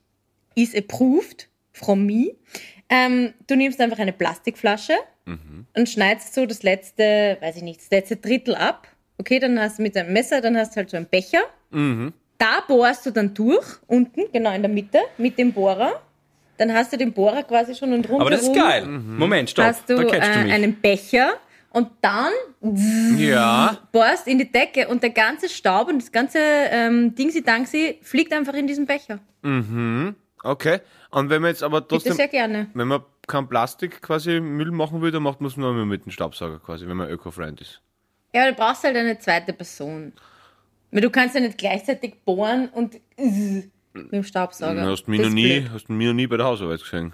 [0.55, 2.35] is approved from me.
[2.89, 4.95] Ähm, du nimmst einfach eine Plastikflasche
[5.75, 8.89] und schneidest so das letzte, weiß ich nicht, das letzte Drittel ab.
[9.19, 11.43] Okay, dann hast du mit einem Messer, dann hast du halt so einen Becher.
[12.39, 16.01] Da bohrst du dann durch, unten, genau in der Mitte, mit dem Bohrer.
[16.59, 18.87] Dann hast du den Bohrer quasi schon und rundherum Aber das ist geil.
[18.87, 19.65] Moment, stopp.
[19.67, 20.53] hast du da catchst du äh, mich.
[20.53, 21.35] einen Becher
[21.71, 22.33] und dann
[23.19, 23.77] Ja.
[23.93, 28.55] bohrst in die Decke und der ganze Staub und das ganze ähm, Dingsi-Dangsi fliegt einfach
[28.55, 29.19] in diesen Becher.
[30.43, 30.81] Okay.
[31.11, 32.69] Und wenn man jetzt aber Bitte trotzdem, sehr gerne.
[32.75, 36.13] wenn man kein Plastik quasi Müll machen will, dann macht man es nur mit dem
[36.13, 37.81] Staubsauger quasi, wenn man Öko-Freund ist.
[38.33, 40.13] Ja, aber du brauchst halt eine zweite Person.
[40.91, 44.85] Weil du kannst ja nicht gleichzeitig bohren und mit dem Staubsauger.
[44.85, 47.13] Du hast mich Das noch nie, hast mich noch nie bei der Hausarbeit gesehen.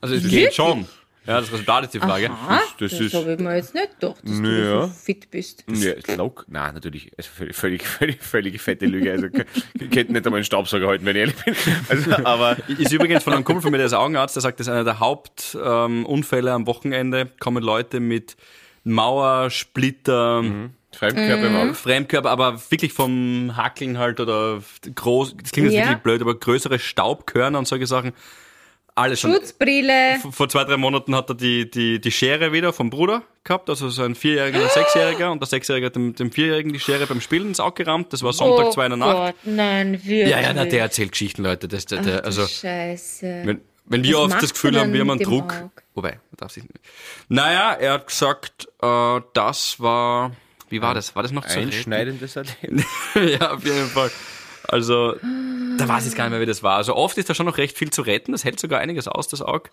[0.00, 0.44] Also es Wirklich?
[0.44, 0.86] geht schon.
[1.26, 2.30] Ja, das Resultat ist die Frage.
[2.30, 4.80] Ah, das das, ist- habe ich mir jetzt nicht gedacht, dass Naja.
[4.80, 5.62] du so fit bist.
[5.68, 6.46] Ja, ist lock.
[6.48, 7.12] Nein, natürlich.
[7.18, 9.12] Also völlig, völlig, völlig, völlig fette Lüge.
[9.12, 11.54] Also, ich könnte nicht einmal einen Staubsauger halten, wenn ich ehrlich bin.
[11.90, 14.68] Also, aber, Ist übrigens von einem Kumpel von mir, der ist Augenarzt, der sagt, das
[14.68, 17.26] ist einer der Hauptunfälle ähm, am Wochenende.
[17.40, 18.36] Kommen Leute mit
[18.84, 20.42] Mauersplitter,
[20.96, 21.74] Fremdkörper im Auge.
[21.74, 24.62] Fremdkörper, aber wirklich vom Hackeln halt oder
[24.94, 25.84] groß, das klingt jetzt Ja.
[25.86, 28.12] wirklich blöd, aber größere Staubkörner und solche Sachen.
[28.94, 29.32] Alles schon.
[29.32, 30.18] Schutzbrille.
[30.32, 33.88] Vor zwei, drei Monaten hat er die, die, die Schere wieder vom Bruder gehabt, also
[33.90, 37.06] so ein Vierjähriger und ein Sechsjähriger und der Sechsjährige hat dem, dem Vierjährigen die Schere
[37.06, 39.16] beim Spielen ins Auge gerammt, das war Sonntag, oh zwei in der Nacht.
[39.16, 40.28] Gott, nein, wirklich.
[40.28, 41.68] Ja, ja, na, der erzählt Geschichten, Leute.
[41.68, 43.42] Das, der, der, Ach, also, Scheiße.
[43.44, 45.52] wenn, wenn wir oft das Gefühl haben, wir haben einen Druck.
[45.54, 45.70] Auge?
[45.94, 46.80] Wobei, darf sich nicht.
[47.28, 50.32] Naja, er hat gesagt, äh, das war,
[50.70, 51.14] wie war das?
[51.16, 51.68] War das noch zu retten?
[51.72, 52.84] Einschneidendes Erleben.
[53.14, 54.10] ja, auf jeden Fall.
[54.64, 55.14] Also,
[55.78, 56.76] da weiß ich jetzt gar nicht mehr, wie das war.
[56.76, 58.32] Also oft ist da schon noch recht viel zu retten.
[58.32, 59.70] Das hält sogar einiges aus, das Auge.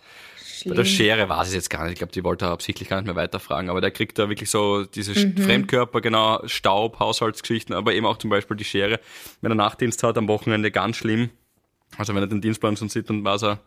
[0.64, 1.94] Bei der Schere weiß ich jetzt gar nicht.
[1.94, 3.70] Ich glaube, die wollte er absichtlich gar nicht mehr weiterfragen.
[3.70, 5.38] Aber der kriegt da wirklich so diese Mhm.
[5.38, 9.00] Fremdkörper, genau, Staub, Haushaltsgeschichten, aber eben auch zum Beispiel die Schere.
[9.42, 11.30] Wenn er Nachtdienst hat, am Wochenende ganz schlimm.
[11.98, 13.60] Also wenn er den Dienstplan schon sieht, dann weiß er,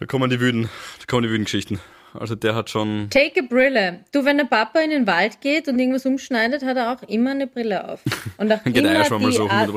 [0.00, 0.64] da kommen die wüden,
[0.98, 1.80] da kommen die wüden Geschichten.
[2.18, 4.04] Also der hat schon, Take a Brille.
[4.12, 7.30] Du, wenn der Papa in den Wald geht und irgendwas umschneidet, hat er auch immer
[7.30, 8.00] eine Brille auf.
[8.36, 9.48] Und auch geht er ja immer schon mal die so.
[9.48, 9.70] Art,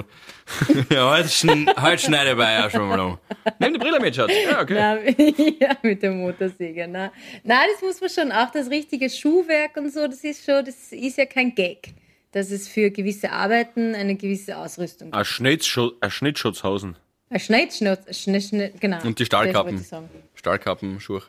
[0.91, 3.17] ja, heute, schn heute schneide ich bei ja schon mal um.
[3.59, 4.31] Nimm die Brille mit, Schatz.
[4.49, 4.73] Ja, okay.
[4.75, 6.87] Na, ja, mit der Motorsäge.
[6.89, 7.11] Na,
[7.43, 8.31] na, das muss man schon.
[8.31, 11.93] Auch das richtige Schuhwerk und so, das ist schon, das ist ja kein Gag.
[12.31, 15.17] Dass es für gewisse Arbeiten eine gewisse Ausrüstung gibt.
[15.17, 16.95] Ein, Schnittschutz, ein Schnittschutzhausen.
[17.31, 19.03] Ein Schneidschnutz, Schnitt, Schnitt, genau.
[19.03, 19.85] Und die Stahlkappen.
[20.33, 21.21] Stahlkappen, Schuhe.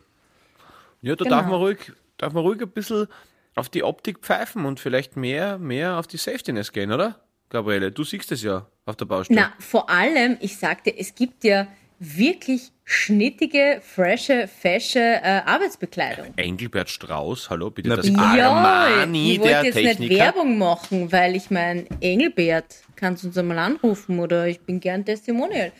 [1.02, 1.36] Ja, da Genau.
[1.36, 3.06] darf man ruhig, darf man ruhig ein bisschen
[3.54, 7.20] auf die Optik pfeifen und vielleicht mehr, mehr auf die Safetyness gehen, oder?
[7.48, 9.40] Gabriele, du siehst es ja auf der Baustelle.
[9.40, 11.66] Na, vor allem, ich sagte, es gibt ja
[11.98, 16.32] wirklich schnittige, frische, fesche äh, Arbeitsbekleidung.
[16.36, 18.18] Engelbert Strauß, hallo, bitte Na, das bitte.
[18.20, 20.16] Armani ich wollte der jetzt nicht Techniker.
[20.24, 25.04] Werbung machen, weil ich mein Engelbert, kannst du uns einmal anrufen oder ich bin gern
[25.04, 25.72] Testimonial.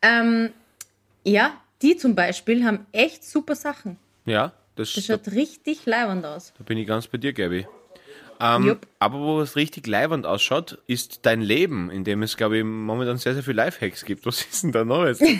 [0.00, 0.50] Ähm,
[1.24, 3.98] ja, die zum Beispiel haben echt super Sachen.
[4.24, 6.52] Ja, das, Das da, schaut richtig leibend aus.
[6.56, 7.66] da bin ich ganz bei dir, Gabi.
[8.38, 12.64] Ähm, aber wo es richtig leibend ausschaut, ist dein Leben, in dem es, glaube ich,
[12.64, 14.26] momentan sehr, sehr viel Lifehacks gibt.
[14.26, 15.20] Was ist denn da Neues?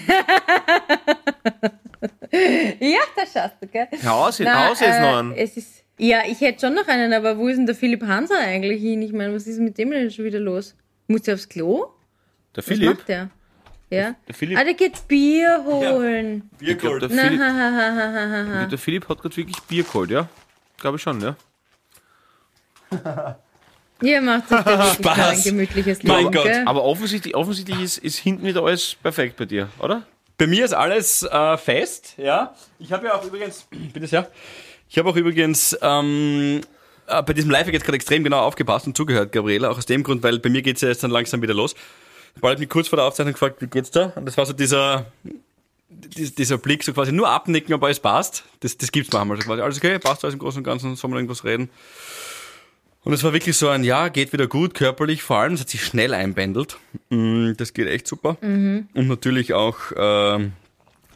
[2.33, 3.87] Ja, da schaust du, gell?
[4.05, 5.33] Haus, Na, Haus jetzt äh, noch einen.
[5.33, 8.39] Es ist, ja, ich hätte schon noch einen, aber wo ist denn der Philipp Hanser
[8.39, 9.01] eigentlich hin?
[9.03, 10.75] Ich meine, was ist mit dem denn schon wieder los?
[11.07, 11.87] Muss der aufs Klo?
[12.55, 12.97] Der Was Philipp?
[12.99, 13.31] macht der?
[13.91, 14.15] Ja.
[14.27, 16.51] Der Philipp- Ah, der geht Bier holen.
[16.61, 18.67] Ich glaub, der, Na, Philipp ha, ha, ha, ha, ha, ha.
[18.67, 20.29] der Philipp hat gerade wirklich Bier geholt, ja?
[20.79, 21.37] Glaube ich schon, ja.
[24.03, 25.19] Ihr macht sich Spaß.
[25.19, 26.45] ein gemütliches Mein Leben, Gott.
[26.45, 26.63] gell?
[26.67, 30.03] Aber offensichtlich, offensichtlich ist, ist hinten wieder alles perfekt bei dir, oder?
[30.37, 32.55] Bei mir ist alles äh, fest, ja.
[32.79, 34.31] Ich habe ja auch übrigens, bitte sehr,
[34.89, 36.61] ich habe auch übrigens ähm,
[37.07, 40.03] äh, bei diesem Live jetzt gerade extrem genau aufgepasst und zugehört, Gabriela, auch aus dem
[40.03, 41.75] Grund, weil bei mir geht's ja jetzt dann langsam wieder los.
[42.41, 44.13] Paul hat mich kurz vor der Aufzeichnung gefragt, wie geht's da?
[44.17, 45.07] Und das war so dieser,
[45.89, 48.45] dies- dieser Blick, so quasi nur abnicken, ob alles passt.
[48.61, 49.37] Das, das gibt's manchmal.
[49.39, 51.71] So quasi, alles okay, passt alles im Großen und Ganzen, soll man irgendwas reden?
[53.05, 55.69] Und es war wirklich so ein, ja, geht wieder gut, körperlich vor allem, es hat
[55.69, 56.77] sich schnell einbändelt.
[57.11, 58.37] Mm, Das geht echt super.
[58.95, 60.53] Und natürlich auch ähm,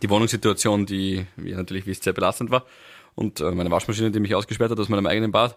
[0.01, 2.65] die Wohnungssituation, die, wie ihr natürlich wisst, sehr belastend war.
[3.17, 5.57] Und äh, meine Waschmaschine, die mich ausgesperrt hat aus meinem eigenen Bad.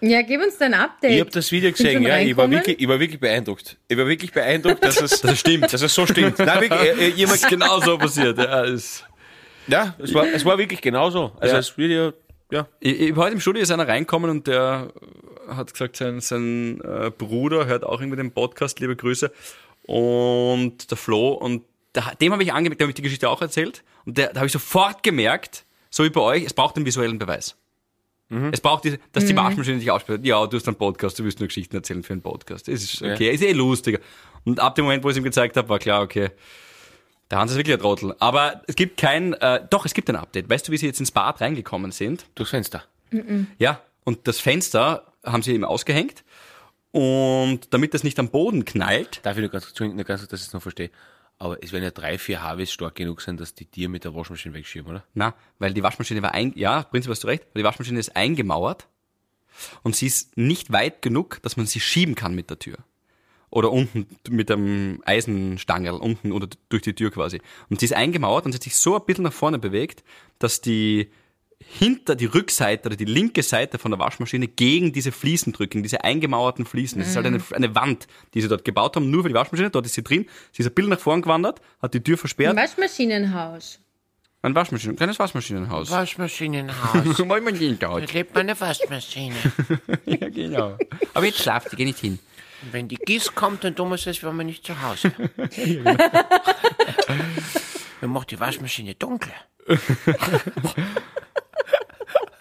[0.00, 1.12] Ja, gib uns dein Update.
[1.12, 3.76] Ich habe das Video gesehen, ja, ich war, wirklich, ich war wirklich beeindruckt.
[3.88, 5.72] Ich war wirklich beeindruckt, dass es, Dass es stimmt.
[5.72, 6.38] dass es so stimmt.
[6.38, 8.38] Nein, wirklich, äh, äh, Das ist jemand, genau so passiert.
[8.38, 9.04] Ja, es,
[9.66, 11.32] ja es, war, es war wirklich genauso.
[11.38, 11.58] Also Ja.
[11.58, 12.12] das Video,
[12.50, 12.66] ja.
[12.80, 14.92] ich, ich, heute im Studio ist einer reinkommen und der
[15.48, 19.30] hat gesagt, sein, sein äh, Bruder hört auch irgendwie den Podcast, liebe Grüße.
[19.84, 23.42] Und der Flo, und da, dem habe ich angemerkt, dem habe ich die Geschichte auch
[23.42, 23.82] erzählt.
[24.06, 27.18] Und der, da habe ich sofort gemerkt, so wie bei euch, es braucht einen visuellen
[27.18, 27.56] Beweis.
[28.52, 30.24] Es braucht, die, dass die Waschmaschine dich ausspricht.
[30.24, 32.68] Ja, du hast einen Podcast, du willst nur Geschichten erzählen für einen Podcast.
[32.68, 33.98] Das ist okay, ist eh lustiger.
[34.44, 36.30] Und ab dem Moment, wo ich es ihm gezeigt habe, war klar, okay,
[37.30, 38.14] der Hans ist wirklich ein Trottel.
[38.20, 40.48] Aber es gibt kein, äh, doch, es gibt ein Update.
[40.48, 42.26] Weißt du, wie sie jetzt ins Bad reingekommen sind?
[42.36, 42.84] Durchs Fenster.
[43.58, 46.24] Ja, und das Fenster haben sie eben ausgehängt.
[46.92, 50.40] Und damit das nicht am Boden knallt, Darf ich nur ganz, nur ganz kurz, dass
[50.40, 50.90] ich es noch verstehe.
[51.40, 54.14] Aber es werden ja drei, vier Harveys stark genug sein, dass die Tiere mit der
[54.14, 55.04] Waschmaschine wegschieben, oder?
[55.14, 58.14] Na, weil die Waschmaschine war ein, ja, prinzipiell hast du recht, weil die Waschmaschine ist
[58.14, 58.88] eingemauert
[59.82, 62.76] und sie ist nicht weit genug, dass man sie schieben kann mit der Tür.
[63.48, 67.40] Oder unten mit einem Eisenstangel, unten oder durch die Tür quasi.
[67.70, 70.04] Und sie ist eingemauert und sie hat sich so ein bisschen nach vorne bewegt,
[70.38, 71.10] dass die
[71.66, 76.02] hinter die Rückseite oder die linke Seite von der Waschmaschine gegen diese Fliesen drücken, diese
[76.04, 76.98] eingemauerten Fliesen.
[76.98, 79.70] Das ist halt eine, eine Wand, die sie dort gebaut haben, nur für die Waschmaschine.
[79.70, 80.26] Dort ist sie drin.
[80.52, 82.56] Sie ist ein bisschen nach vorn gewandert, hat die Tür versperrt.
[82.56, 83.78] Waschmaschinenhaus.
[84.42, 85.90] Ein Waschmaschinen, ein kleines Waschmaschinenhaus.
[85.92, 87.16] Waschmaschinenhaus.
[87.26, 89.34] Da lebt meine Waschmaschine.
[90.06, 90.78] Ja, genau.
[91.14, 92.18] Aber jetzt schlaft die, geh nicht hin.
[92.62, 95.12] Und wenn die Gieß kommt, dann tun wir es, wären wir nicht zu Hause.
[98.00, 99.32] Dann macht die Waschmaschine dunkel.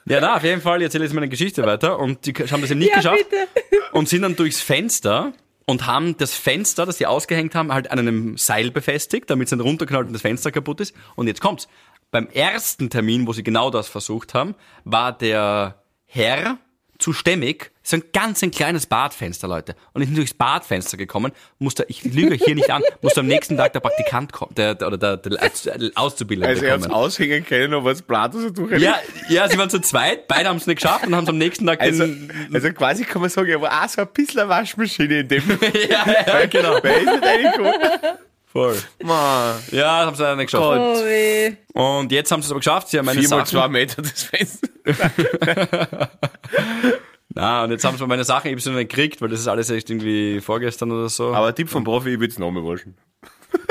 [0.10, 2.00] Ja, na, auf jeden Fall, ich erzähle jetzt meine Geschichte weiter.
[2.00, 3.30] Und die haben das eben nicht Ja, geschafft.
[3.30, 3.48] bitte.
[3.94, 5.34] Und sind dann durchs Fenster
[5.66, 9.50] und haben das Fenster, das sie ausgehängt haben, halt an einem Seil befestigt, damit es
[9.52, 10.96] dann runterknallt und das Fenster kaputt ist.
[11.16, 11.68] Und jetzt kommt's.
[12.12, 16.58] Beim ersten Termin, wo sie genau das versucht haben, war der Herr
[17.00, 17.72] zu stämmig.
[17.82, 19.76] So ein ganz ein kleines Badfenster, Leute.
[19.94, 23.26] Und ich bin durchs Badfenster gekommen, musste, ich lüge euch hier nicht an, musste am
[23.28, 25.50] nächsten Tag der Praktikant kommen, der, der, oder der, der
[25.96, 26.94] Auszubildende Also er hat's kommen.
[26.94, 28.70] aushängen können, aber das Blatt so.
[28.70, 31.38] Ja, ja, sie waren zu zweit, beide haben es nicht geschafft und haben es am
[31.40, 32.06] nächsten Tag Also,
[32.54, 35.44] also quasi kann man sagen, er war auch so ein bisschen eine Waschmaschine in dem.
[35.90, 36.78] ja, ja, genau.
[36.84, 38.29] Wer ist?
[38.52, 38.76] Voll.
[39.04, 40.64] Man, Ja, haben sie leider nicht geschafft.
[40.66, 41.54] Oh weh.
[41.74, 42.90] Und jetzt haben sie es aber geschafft.
[42.90, 43.50] Sie haben meine Vier mal Sachen.
[43.60, 44.68] zwei Meter das Fenster.
[47.36, 49.70] Na, und jetzt haben sie meine Sachen eben so nicht gekriegt, weil das ist alles
[49.70, 51.34] echt irgendwie vorgestern oder so.
[51.34, 52.96] Aber Tipp vom Profi, ich würde es nochmal waschen.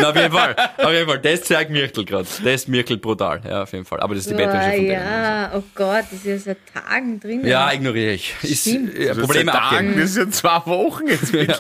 [0.00, 0.56] Na, auf jeden Fall.
[0.76, 1.18] Auf jeden Fall.
[1.20, 2.26] Das zeigt Mirkel gerade.
[2.44, 3.40] Das mirkelt brutal.
[3.44, 4.00] Ja, auf jeden Fall.
[4.00, 4.90] Aber das ist die Bettwäsche von denen.
[4.92, 7.46] ja, oh Gott, das ist ja seit Tagen drin.
[7.46, 8.34] Ja, ignoriere ich.
[8.42, 10.00] Ist, äh, Probleme seit Tagen, abgeben.
[10.00, 11.32] Das sind zwei Wochen jetzt.
[11.32, 11.58] Ja,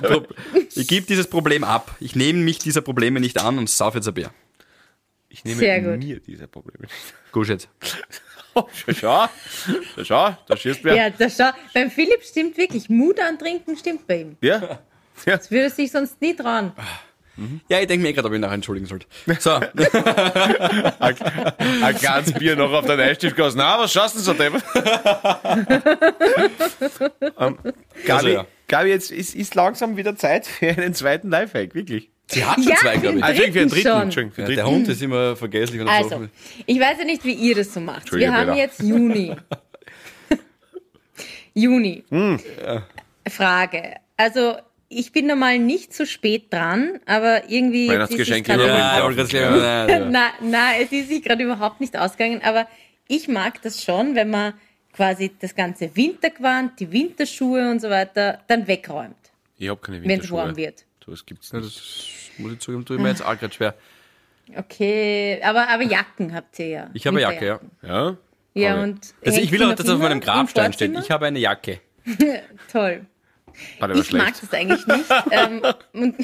[0.74, 1.96] ich gebe dieses Problem ab.
[2.00, 4.30] Ich nehme mich dieser Probleme nicht an und sauf jetzt ein Bier.
[5.28, 5.98] Ich nehme Sehr gut.
[5.98, 6.94] mir diese Probleme nicht.
[7.32, 7.68] Gut jetzt.
[8.54, 10.94] Schau, schau, schau, schau, da schießt wer.
[10.96, 12.88] Ja, das schau, beim Philipp stimmt wirklich.
[12.88, 14.36] Mut antrinken stimmt bei ihm.
[14.40, 14.80] Ja.
[15.26, 15.36] ja.
[15.36, 16.72] Das würde sich sonst nie trauen.
[17.68, 19.06] Ja, ich denke mir eh gerade, ob ich nachher entschuldigen sollte.
[19.38, 19.50] So.
[19.52, 21.14] Ein,
[21.82, 23.54] ein kleines Bier noch auf den Einstift gas.
[23.54, 24.62] Na, was schaust du denn so, David?
[27.38, 27.58] ähm,
[28.04, 28.46] Gabi, Also, ja.
[28.66, 32.10] Gabi, jetzt ist, ist langsam wieder Zeit für einen zweiten Lifehack, wirklich.
[32.30, 33.24] Sie hat schon Ja, zwei, glaube ich.
[33.24, 34.02] Also, für den Dritten dritten, schon.
[34.02, 34.76] Entschuldigung, für Ja, den der dritten.
[34.76, 36.28] Hund ist immer vergesslich und Also, so.
[36.66, 38.12] ich weiß ja nicht, wie ihr das so macht.
[38.12, 38.58] Wir haben Bella.
[38.58, 39.34] jetzt Juni.
[41.54, 42.04] Juni.
[42.10, 42.38] Hm.
[43.28, 43.94] Frage.
[44.16, 44.56] Also,
[44.88, 47.86] ich bin normal nicht so spät dran, aber irgendwie.
[47.86, 49.30] ist Weihnachtsgeschenke gerade überbringen.
[49.32, 50.04] Ja, ja, ja.
[50.10, 52.66] na, na, es ist sich gerade überhaupt nicht ausgegangen, aber
[53.06, 54.54] ich mag das schon, wenn man
[54.92, 59.16] quasi das ganze Wintergewand, die Winterschuhe und so weiter dann wegräumt,
[59.58, 60.38] Ich habe keine wenn es Winterschuhe.
[60.38, 60.84] warm wird.
[61.04, 61.76] So, das gibt's Ja, nicht.
[61.76, 63.74] das muss ich zugeben, tue ich mir jetzt auch gerade schwer.
[64.56, 66.90] Okay, aber, aber Jacken habt ihr ja.
[66.94, 67.60] Ich habe eine Jacke, ja.
[67.82, 68.16] Ja?
[68.54, 69.14] Ja, und.
[69.24, 70.96] Also ich will auch, dass das auf meinem Grabstein steht.
[70.98, 71.80] Ich habe eine Jacke.
[72.72, 73.04] Toll.
[73.78, 75.04] War Ich mag das eigentlich nicht.
[75.30, 76.14] ähm,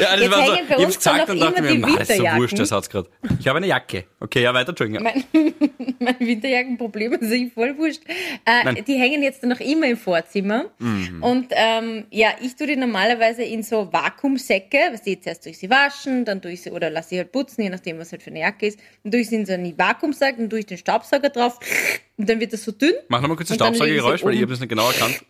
[0.00, 2.58] Ja, das Jetzt war so, ich hab's gesagt und dachte mir, das ist so wurscht,
[2.58, 3.08] der Satz gerade.
[3.40, 4.04] Ich habe eine Jacke.
[4.20, 5.02] Okay, ja, weiter, Entschuldigung.
[5.02, 5.24] mein,
[5.98, 8.02] mein Winterjackenproblem ist ich voll wurscht.
[8.44, 10.66] Äh, die hängen jetzt noch immer im Vorzimmer.
[10.78, 11.22] Mhm.
[11.22, 15.58] Und ähm, ja, ich tue die normalerweise in so Vakuumsäcke, was die jetzt erst durch
[15.58, 18.22] sie waschen, dann tue ich sie, oder lasse sie halt putzen, je nachdem, was halt
[18.22, 18.78] für eine Jacke ist.
[19.04, 21.58] Dann tue ich sie in so einen Vakuumsack, dann tue ich den Staubsauger drauf
[22.18, 22.92] und dann wird das so dünn.
[23.08, 25.24] Mach nochmal kurz das ich Staubsaugergeräusch, weil ich habe das nicht genau erkannt.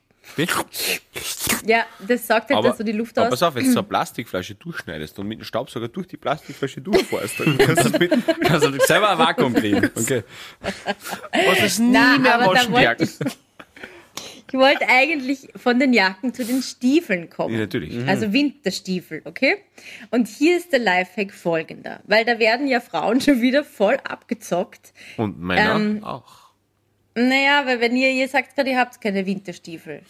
[1.66, 3.30] Ja, das saugt halt Aber, dann so die Luft aber aus.
[3.32, 6.80] pass auf, wenn du so eine Plastikflasche durchschneidest und mit dem Staubsauger durch die Plastikflasche
[6.80, 8.12] durchfährst, dann kannst du mit
[8.42, 9.90] Kannst du selber ein Vakuum kriegen.
[9.98, 10.22] Okay.
[11.46, 13.10] was ist nie Na, mehr aber waschen, wollte ich,
[14.50, 17.54] ich wollte eigentlich von den Jacken zu den Stiefeln kommen.
[17.54, 17.94] Ja, natürlich.
[17.94, 18.08] Mhm.
[18.08, 19.56] Also Winterstiefel, okay?
[20.10, 24.92] Und hier ist der Lifehack folgender, weil da werden ja Frauen schon wieder voll abgezockt.
[25.18, 26.47] Und Männer Ähm, auch.
[27.18, 30.02] Naja, weil wenn ihr, ihr sagt gerade, ihr habt keine Winterstiefel,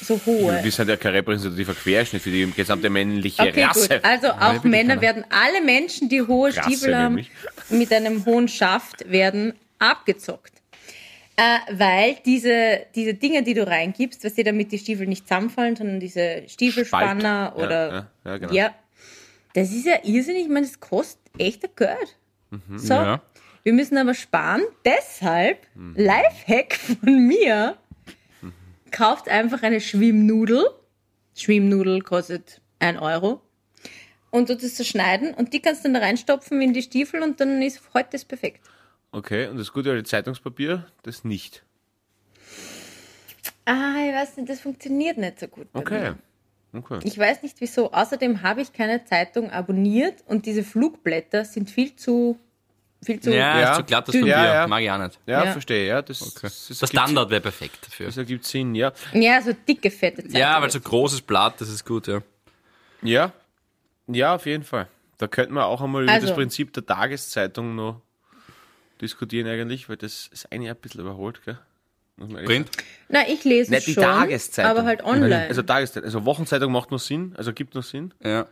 [0.00, 0.62] so hohe.
[0.62, 3.88] Wir sind ja kein repräsentativer Querschnitt für die gesamte männliche Okay, Rasse.
[3.88, 4.04] gut.
[4.04, 7.30] Also auch Männer werden, alle Menschen, die hohe Rasse Stiefel haben, nämlich.
[7.70, 10.52] mit einem hohen Schaft, werden abgezockt.
[11.36, 15.74] Äh, weil diese, diese Dinge, die du reingibst, was dir damit die Stiefel nicht zusammenfallen,
[15.74, 17.58] sondern diese Stiefelspanner Spalt.
[17.58, 17.88] Ja, oder
[18.24, 18.52] ja, ja, genau.
[18.52, 18.74] ja,
[19.54, 22.16] das ist ja irrsinnig, ich meine, das kostet echter Geld.
[22.76, 23.20] So, Ja.
[23.64, 25.94] Wir müssen aber sparen, deshalb Mhm.
[25.96, 27.76] Lifehack von mir,
[28.92, 30.64] kauft einfach eine Schwimmnudel.
[31.34, 33.40] Schwimmnudel kostet ein Euro.
[34.30, 37.40] Und du das zerschneiden und die kannst du dann da reinstopfen in die Stiefel und
[37.40, 38.60] dann ist heute das perfekt.
[39.12, 41.64] Okay, und das gute alte Zeitungspapier, das nicht.
[43.64, 45.68] Ah, ich weiß nicht, das funktioniert nicht so gut.
[45.72, 46.12] Okay.
[46.72, 46.98] Okay.
[47.04, 47.92] Ich weiß nicht wieso.
[47.92, 52.38] Außerdem habe ich keine Zeitung abonniert und diese Flugblätter sind viel zu.
[53.04, 53.70] Viel zu Ja, Ja.
[53.72, 54.22] ist zu glatt das Dünn.
[54.22, 54.36] Papier.
[54.36, 54.66] Ja, ja.
[54.66, 55.18] Mag ich auch nicht.
[55.26, 55.52] Ja, Ja.
[55.52, 56.02] verstehe, ja.
[56.02, 58.06] Das, das, das, Der ergibt Standard wäre perfekt dafür.
[58.06, 58.92] Das ergibt Sinn, ja.
[59.12, 60.36] ja, so dicke, fette Zeitung.
[60.40, 62.20] Ja, weil so großes Blatt, das ist gut, ja.
[63.02, 63.32] Ja,
[64.06, 64.88] ja, auf jeden Fall.
[65.18, 66.26] Da könnten wir auch einmal über Also.
[66.26, 68.00] das Prinzip der Tageszeitung noch
[69.00, 71.58] diskutieren eigentlich, weil das ist eigentlich ein bisschen überholt, gell?
[72.44, 72.70] Print?
[73.08, 74.70] Na, ich lese Nicht die schon, Tageszeitung.
[74.70, 75.48] aber halt online.
[75.48, 78.14] Also Tageszeitung, also Wochenzeitung macht noch Sinn, also gibt noch Sinn.
[78.22, 78.46] Ja.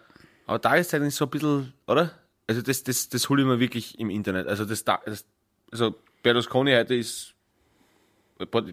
[0.47, 2.11] Aber Tageszeitung ist so ein bisschen, oder?
[2.47, 4.47] Also das, das, das hole ich mir wirklich im Internet.
[4.49, 5.25] Also das, das
[5.71, 7.35] also Berlusconi heute ist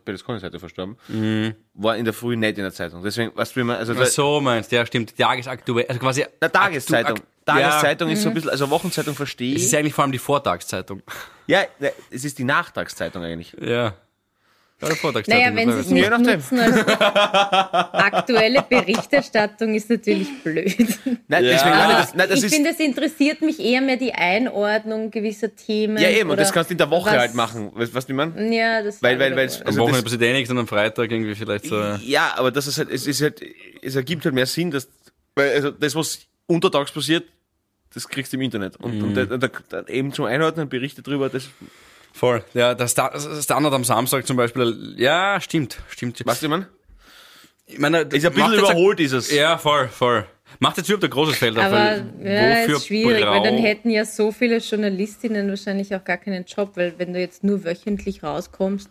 [0.04, 0.98] Berlusconi ist heute verstorben,
[1.76, 3.04] war in der Früh nicht in der Zeitung.
[3.04, 5.16] Deswegen, was will man, also Ach so meinst, ja, stimmt.
[5.16, 6.26] Tagesaktuell, also quasi.
[6.42, 7.20] der Tageszeitung.
[7.20, 8.36] Aktu- Tageszeitung ist so ein Mhm.
[8.36, 9.78] bisschen, also Wochenzeitung verstehe Ja, es ist ich.
[9.78, 11.04] eigentlich vor allem die Vortagszeitung.
[11.46, 13.56] Ja, ne, es ist die Nachtragszeitung eigentlich.
[13.62, 13.96] Ja.
[14.82, 16.88] Naja, wenn sie es nicht nutzen als
[17.94, 20.76] aktuelle Berichterstattung, ist natürlich blöd.
[21.28, 21.52] Nein, Ja.
[21.52, 25.54] deswegen, nein, das, nein, das ich finde, es interessiert mich eher mehr die Einordnung gewisser
[25.56, 25.98] Themen.
[25.98, 27.72] ja eben, und das kannst du in der Woche was- halt machen.
[27.74, 28.56] Weißt du, was ich meine?
[28.56, 29.62] Ja, das Weil- weil- weil's- wohl.
[29.64, 31.82] Am also Wochenende passiert eh nichts und am Freitag irgendwie vielleicht so.
[32.04, 33.42] Ja, aber das ist halt, es ist halt,
[33.82, 34.88] es ergibt halt mehr Sinn, dass,
[35.36, 37.26] weil, also das, was untertags passiert,
[37.94, 38.78] das kriegst du im Internet.
[38.78, 41.50] Und, und da, da, da, eben zum Einordnen Berichte drüber, das,
[42.20, 42.44] Voll.
[42.54, 44.94] Ja, das Standard am Samstag zum Beispiel.
[44.98, 46.26] Ja, stimmt, stimmt.
[46.26, 46.68] weißt du, ich meine?
[47.66, 49.32] Ich meine, Ist ein bisschen überholt, ist es.
[49.32, 50.26] Ja, voll, voll.
[50.60, 51.64] Macht jetzt überhaupt ein großes Feld auf.
[51.64, 56.04] Aber ja, wofür ist schwierig, weil dann brau- hätten ja so viele Journalistinnen wahrscheinlich auch
[56.04, 58.90] gar keinen Job, weil wenn du jetzt nur wöchentlich rauskommst,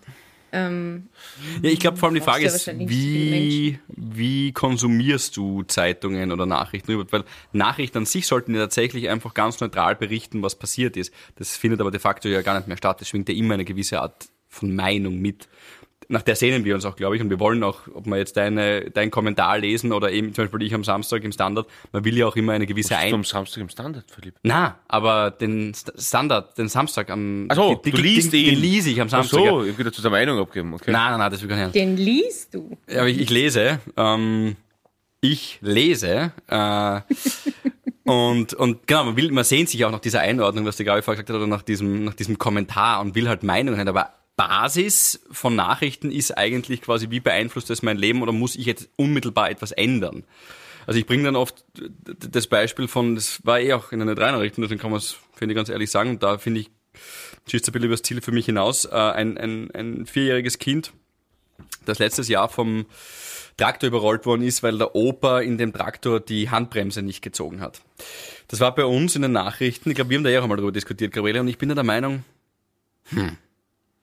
[0.52, 1.08] ähm,
[1.62, 6.92] Ja, ich glaube vor allem die Frage ist, wie, wie konsumierst du Zeitungen oder Nachrichten
[6.92, 7.12] überhaupt?
[7.12, 11.12] Weil Nachrichten an sich sollten ja tatsächlich einfach ganz neutral berichten, was passiert ist.
[11.36, 13.02] Das findet aber de facto ja gar nicht mehr statt.
[13.02, 15.48] Es schwingt ja immer eine gewisse Art von Meinung mit.
[16.10, 18.38] Nach der sehnen wir uns auch, glaube ich, und wir wollen auch, ob wir jetzt
[18.38, 22.16] deine, deinen Kommentar lesen oder eben zum Beispiel ich am Samstag im Standard, man will
[22.16, 24.34] ja auch immer eine gewisse Ein am Samstag im Standard, Philipp.
[24.42, 27.46] Na, aber den St- Standard, den Samstag am...
[27.50, 28.50] Ach so, die, du die, liest den, ihn.
[28.54, 29.38] den lese ich am Ach Samstag.
[29.38, 29.70] so, ja.
[29.70, 30.90] ich will dazu eine Meinung abgeben, okay.
[30.92, 31.74] Nein, nein, nein, das will ich gar nicht.
[31.74, 32.78] den liest du.
[32.90, 34.56] Ja, aber ich, ich lese, ähm,
[35.20, 37.00] ich lese, äh,
[38.10, 41.02] und, und genau, man will, man sehnt sich auch nach dieser Einordnung, was der Gabi
[41.02, 44.14] vorher gesagt hat, oder nach diesem, nach diesem Kommentar und will halt Meinungen haben, aber
[44.38, 48.88] Basis von Nachrichten ist eigentlich quasi, wie beeinflusst das mein Leben oder muss ich jetzt
[48.94, 50.22] unmittelbar etwas ändern?
[50.86, 51.64] Also ich bringe dann oft
[52.04, 55.16] das Beispiel von, das war eh auch in den drei Nachrichten, deswegen kann man es,
[55.34, 56.70] finde ich, ganz ehrlich sagen, da finde ich,
[57.50, 60.92] schießt ein bisschen übers Ziel für mich hinaus, äh, ein, ein, ein vierjähriges Kind,
[61.84, 62.86] das letztes Jahr vom
[63.56, 67.82] Traktor überrollt worden ist, weil der Opa in dem Traktor die Handbremse nicht gezogen hat.
[68.46, 70.58] Das war bei uns in den Nachrichten, ich glaube, wir haben da ja auch einmal
[70.58, 72.24] darüber diskutiert, Gabriele, und ich bin da der Meinung,
[73.10, 73.36] hm,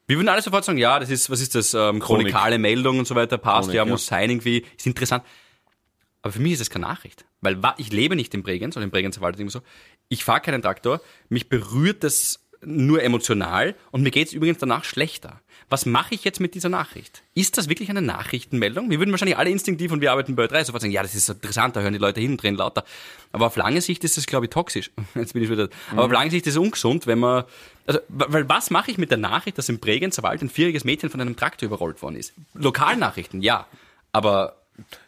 [0.08, 2.28] wir würden alle sofort sagen, ja, das ist, was ist das, ähm, Chronik.
[2.28, 3.90] chronikale Meldung und so weiter, passt, Chronik, ja, ja.
[3.92, 5.24] muss sein irgendwie, ist interessant.
[6.22, 7.26] Aber für mich ist das keine Nachricht.
[7.42, 9.62] Weil ich lebe nicht in Bregenz oder im Bregenzer Wald immer so.
[10.10, 11.02] Ich fahre keinen Traktor.
[11.30, 15.42] Mich berührt das nur emotional und mir geht es übrigens danach schlechter.
[15.70, 17.24] Was mache ich jetzt mit dieser Nachricht?
[17.34, 18.92] Ist das wirklich eine Nachrichtenmeldung?
[18.92, 21.28] Wir würden wahrscheinlich alle instinktiv und wir arbeiten bei Ö3 sofort sagen, ja, das ist
[21.28, 22.84] interessant, da hören die Leute hin und drehen lauter.
[23.32, 24.92] Aber auf lange Sicht ist das, glaube ich, toxisch.
[25.16, 25.70] Jetzt bin ich wieder.
[25.92, 27.46] Aber auf lange Sicht ist es ungesund, wenn man.
[27.88, 31.10] Also, weil was mache ich mit der Nachricht, dass im Bregenzer Wald ein vierjähriges Mädchen
[31.10, 32.34] von einem Traktor überrollt worden ist?
[32.54, 33.68] Lokalnachrichten, ja.
[34.12, 34.56] Aber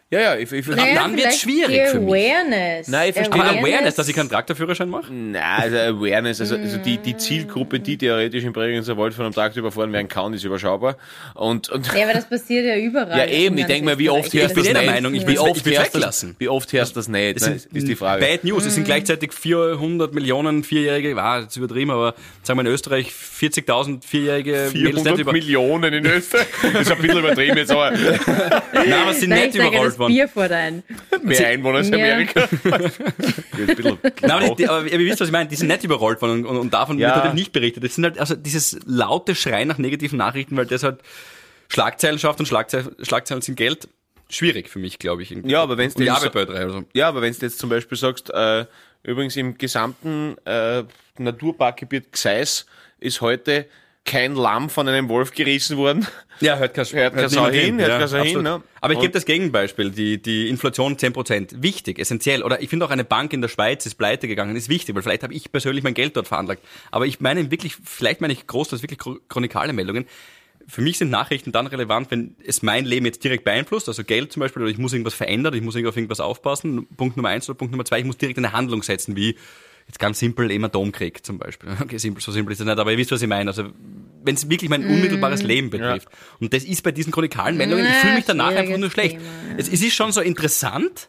[0.09, 2.31] Ja, ja, ich, ich, Naja, dann wird's vielleicht schwierig die für mich.
[2.31, 2.87] Awareness.
[2.87, 3.41] Nein, ich verstehe.
[3.43, 5.11] Awareness- Awareness, dass ich keinen Traktorführerschein mache?
[5.13, 9.33] Nein, also Awareness, also, also die, die Zielgruppe, die theoretisch im Bregenzer Wald von einem
[9.33, 10.95] Traktor überfahren werden kann, ist überschaubar.
[11.33, 13.17] Und, und Ja, aber das passiert ja überall.
[13.17, 14.91] Ja, eben, ich in denk mal, wie oft hörst du das der nicht?
[14.91, 17.41] Meinung, ich wie will's- oft ich hörst du das, wie oft hörst du das nicht?
[17.41, 18.21] Das ne, ist die Frage.
[18.25, 18.65] Bad News.
[18.65, 24.05] Es sind gleichzeitig 400 Millionen Vierjährige, war jetzt übertrieben, aber sagen wir in Österreich 40.000
[24.05, 25.33] Vierjährige Mädels nicht über.
[25.33, 26.47] Millionen in Österreich.
[26.71, 29.99] Das ist ein bisschen übertrieben jetzt, aber Nein, aber sie sind nicht ich überrollt das
[29.99, 30.13] worden.
[30.13, 30.83] Bier vor dein.
[31.23, 31.91] mehr Einwohner als.
[31.91, 32.47] Amerika.
[32.63, 35.49] Nein, aber, die, aber ihr wisst, was ich meine.
[35.49, 37.07] Die sind nicht überrollt worden und, und, davon Ja.
[37.07, 37.83] wird natürlich nicht berichtet.
[37.83, 40.99] Das sind halt also dieses laute Schreien nach negativen Nachrichten, weil das halt
[41.69, 43.89] Schlagzeilen schafft und Schlagzeilen, Schlagzeilen sind Geld.
[44.29, 45.31] Schwierig für mich, glaube ich.
[45.31, 45.51] irgendwie.
[45.51, 46.83] Ja, aber drei oder so.
[46.93, 48.65] Ja, aber wenn du jetzt zum Beispiel sagst, äh,
[49.03, 50.83] übrigens im gesamten äh,
[51.17, 52.65] Naturparkgebiet Gseis
[52.99, 53.67] ist heute
[54.07, 56.07] kein Lamm von einem Wolf gerissen worden.
[56.39, 58.63] Ja, hört kein, Hört Sau niemand hin, hört Ja, hin, ne?
[58.81, 61.61] Aber ich gebe das Gegenbeispiel, die, die Inflation 10%.
[61.61, 62.41] Wichtig, essentiell.
[62.43, 65.03] Oder ich finde auch eine Bank in der Schweiz ist pleite gegangen, ist wichtig, weil
[65.03, 66.63] vielleicht habe ich persönlich mein Geld dort veranlagt.
[66.91, 70.05] Aber ich meine wirklich, vielleicht meine ich groß, das wirklich chro- chronikale Meldungen.
[70.67, 74.33] Für mich sind Nachrichten dann relevant, wenn es mein Leben jetzt direkt beeinflusst, also Geld
[74.33, 76.87] zum Beispiel, oder ich muss irgendwas verändern, ich muss irgendwie auf irgendwas aufpassen.
[76.97, 79.37] Punkt Nummer eins oder Punkt Nummer zwei, ich muss direkt eine Handlung setzen, wie
[79.87, 81.69] jetzt ganz simpel eben Atomkrieg zum Beispiel.
[81.81, 83.49] Okay, simpel, so simpel ist es nicht, aber ihr wisst, was ich meine.
[83.49, 83.71] Also
[84.23, 86.09] wenn es wirklich mein unmittelbares Leben betrifft.
[86.39, 89.15] Und das ist bei diesen chronikalen Meldungen, ich Ja, fühle mich danach einfach nur schlecht.
[89.15, 89.55] Ja.
[89.57, 91.07] es, es ist schon so interessant,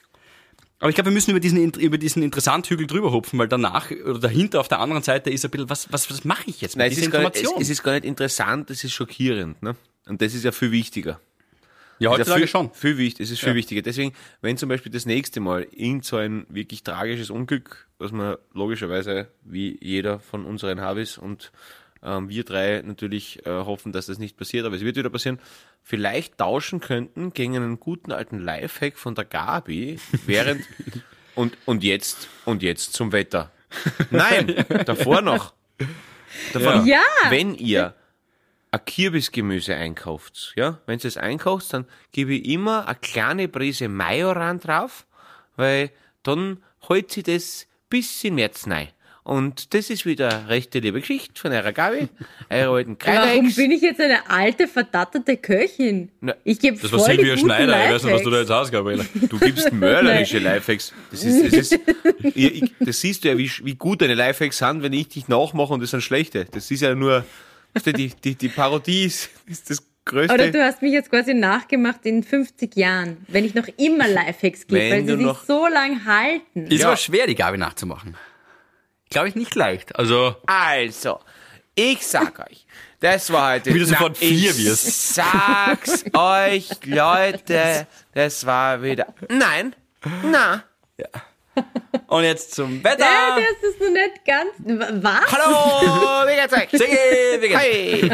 [0.78, 4.20] Aber ich glaube, wir müssen über diesen, über diesen Interessant-Hügel drüber hupfen, weil danach oder
[4.20, 6.82] dahinter auf der anderen Seite ist ein bisschen, was, was, was mache ich jetzt mit
[6.84, 7.62] Nein, es dieser ist, gar nicht, es, Information?
[7.62, 9.60] es ist gar nicht interessant, es ist schockierend.
[9.60, 9.74] Ne?
[10.06, 11.20] Und das ist ja viel wichtiger.
[11.98, 12.72] Ja, ja heutzutage viel, schon.
[12.72, 13.54] Viel wichtig, es ist viel Ja.
[13.54, 13.82] wichtiger.
[13.82, 18.36] Deswegen, wenn zum Beispiel das nächste Mal irgend so ein wirklich tragisches Unglück, was man
[18.52, 21.52] logischerweise wie jeder von unseren Habis und
[22.02, 25.40] ähm, wir drei natürlich äh, hoffen, dass das nicht passiert, aber es wird wieder passieren,
[25.82, 30.62] vielleicht tauschen könnten gegen einen guten alten Lifehack von der Gabi, während
[31.34, 33.50] und, und jetzt und jetzt zum Wetter.
[34.10, 35.54] Nein, davor noch.
[36.52, 36.86] Davor noch.
[36.86, 37.02] Ja.
[37.30, 37.94] Wenn ihr
[38.70, 43.88] ein Kürbisgemüse einkauft, ja, wenn ihr es einkauft, dann gebe ich immer eine kleine Prise
[43.88, 45.06] Majoran drauf,
[45.56, 45.90] weil
[46.22, 48.88] dann holt sie das bis in März rein.
[49.24, 52.08] Und das ist wieder eine rechte liebe Geschichte von eurer Gabi,
[52.50, 53.56] eurer alten Warum Kreidex.
[53.56, 56.10] bin ich jetzt eine alte, verdatterte Köchin?
[56.22, 58.48] Na, Ich gebe Das war Silvia Schneider, ich weiß nicht, was du da Lifehacks.
[58.48, 59.04] jetzt hast, Gabriele.
[59.28, 60.94] Du gibst mörderische Lifehacks.
[61.10, 61.80] Das ist, das ist,
[62.34, 65.28] ich, ich, das siehst du ja, wie, wie gut deine Lifehacks sind, wenn ich dich
[65.28, 66.46] nachmache und das sind schlechte.
[66.46, 67.26] Das ist ja nur,
[67.84, 70.32] die, die, die Parodie ist, ist das größte.
[70.34, 74.66] Oder du hast mich jetzt quasi nachgemacht in 50 Jahren, wenn ich noch immer Lifehacks
[74.66, 76.66] gebe, Wenn weil sie sich so lang halten.
[76.66, 76.88] Ist Ja.
[76.88, 78.16] aber schwer, die Gabi nachzumachen.
[79.10, 79.96] Glaube ich nicht leicht.
[79.96, 81.20] Also, Also,
[81.74, 82.66] ich sag euch,
[83.00, 83.72] das war heute.
[83.74, 85.14] Wie du sofort vier ich wirst.
[85.14, 89.06] sag's euch, Leute, das war wieder.
[89.30, 89.74] Nein,
[90.24, 90.64] na.
[92.08, 93.00] Und jetzt zum Wetter.
[93.04, 95.02] Ja, das ist noch nicht ganz.
[95.02, 95.32] Was?
[95.32, 96.70] Hallo, wie geht's euch?
[96.80, 96.96] Sigi,
[97.40, 97.60] wie geht's?
[97.60, 98.10] Hey,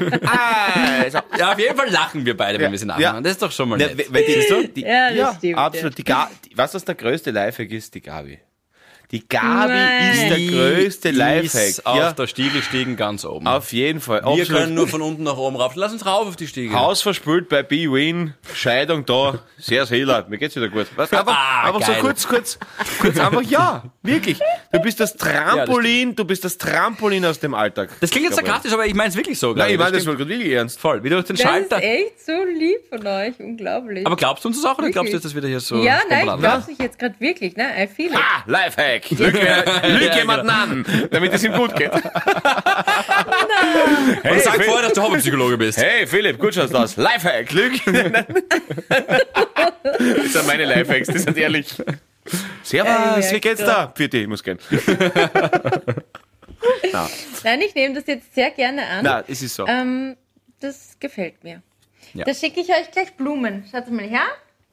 [1.04, 1.18] also.
[1.38, 3.16] Ja, auf jeden Fall lachen wir beide, wenn wir sie nachmachen.
[3.16, 3.20] Ja.
[3.20, 4.12] Das ist doch schon mal Ja, nett.
[4.12, 5.98] weil die, die, Ja, das stimmt, absolut.
[5.98, 7.94] Die Ga die, was das der größte Lifehack ist?
[7.94, 8.38] Die Gabi.
[9.10, 10.12] Die Gabi Nein.
[10.12, 11.68] ist der größte Die Lifehack.
[11.68, 13.46] ist auf Ja, der Stiege stiegen ganz oben.
[13.46, 14.22] auf jeden Fall.
[14.22, 14.48] wir Absolut.
[14.62, 15.72] können nur von unten nach oben rauf.
[15.76, 16.74] Lass uns rauf auf die Stiege.
[16.74, 20.86] Haus verspült bei B-Win, Scheidung da, sehr Seeler, mir geht's wieder gut.
[20.96, 22.58] Was, einfach Ah, einfach so kurz, kurz,
[23.00, 24.38] kurz einfach, ja, wirklich.
[24.72, 27.90] Du bist das Trampolin, du bist das Trampolin aus dem Alltag.
[28.00, 29.52] Das klingt jetzt sarkastisch, aber ich meine es wirklich so.
[29.54, 30.80] Nein, ich meine das gerade wirklich ernst.
[30.80, 31.02] voll.
[31.04, 31.76] Wie durch den Das Schalter.
[31.76, 34.06] ist echt so lieb von euch, unglaublich.
[34.06, 35.22] Aber glaubst du uns das auch oder glaubst du, Wirklich?
[35.22, 37.66] dass das wieder hier so ja, nein, ich glaube ich jetzt gerade wirklich, ne?
[37.82, 38.16] I feel it.
[38.16, 38.93] Ah, Lifehack.
[39.10, 39.34] Lüg,
[39.84, 41.92] lüg jemanden an, damit es ihm gut geht.
[41.94, 42.02] Und
[44.22, 45.78] Hey, sag Phil- vorher, dass du Hobbypsychologe bist.
[45.78, 46.96] Hey Philipp, gut schaust du aus.
[46.96, 47.72] Lifehack, Lüg.
[47.94, 48.24] das
[50.32, 51.66] sind meine Lifehacks, die sind ehrlich.
[52.62, 53.92] Servus, wie geht's da?
[53.94, 54.58] Für dich, ich muss gehen.
[57.42, 59.04] Nein, ich nehme das jetzt sehr gerne an.
[59.04, 59.66] Na, es ist so.
[59.66, 60.16] Ähm,
[60.60, 61.62] das gefällt mir.
[62.14, 62.24] Ja.
[62.24, 63.64] Da schicke ich euch gleich Blumen.
[63.70, 64.24] Schaut mal her.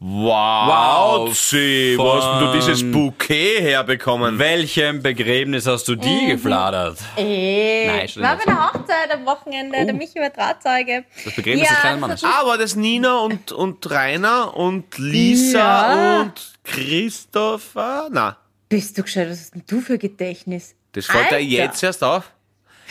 [0.04, 4.40] Wow, Wow, wo hast denn du dieses Bouquet herbekommen?
[4.40, 6.98] Welchem Begräbnis hast du die gefladert?
[7.16, 9.86] Ey, Nein, stimmt war bei der Hochzeit am Wochenende.
[9.86, 11.06] Der Michi war Trauzeuge.
[11.24, 12.24] Das Begräbnis des kleinen Mannes.
[12.24, 15.60] Ah, war das Nina und, und Rainer und Lisa
[15.94, 16.22] Ja.
[16.22, 16.34] und
[16.64, 18.08] Christopher?
[18.12, 18.38] Na,
[18.70, 19.30] Bist du gescheit?
[19.30, 20.74] Was hast denn du für Gedächtnis?
[20.94, 22.32] das fällt dir jetzt erst auf?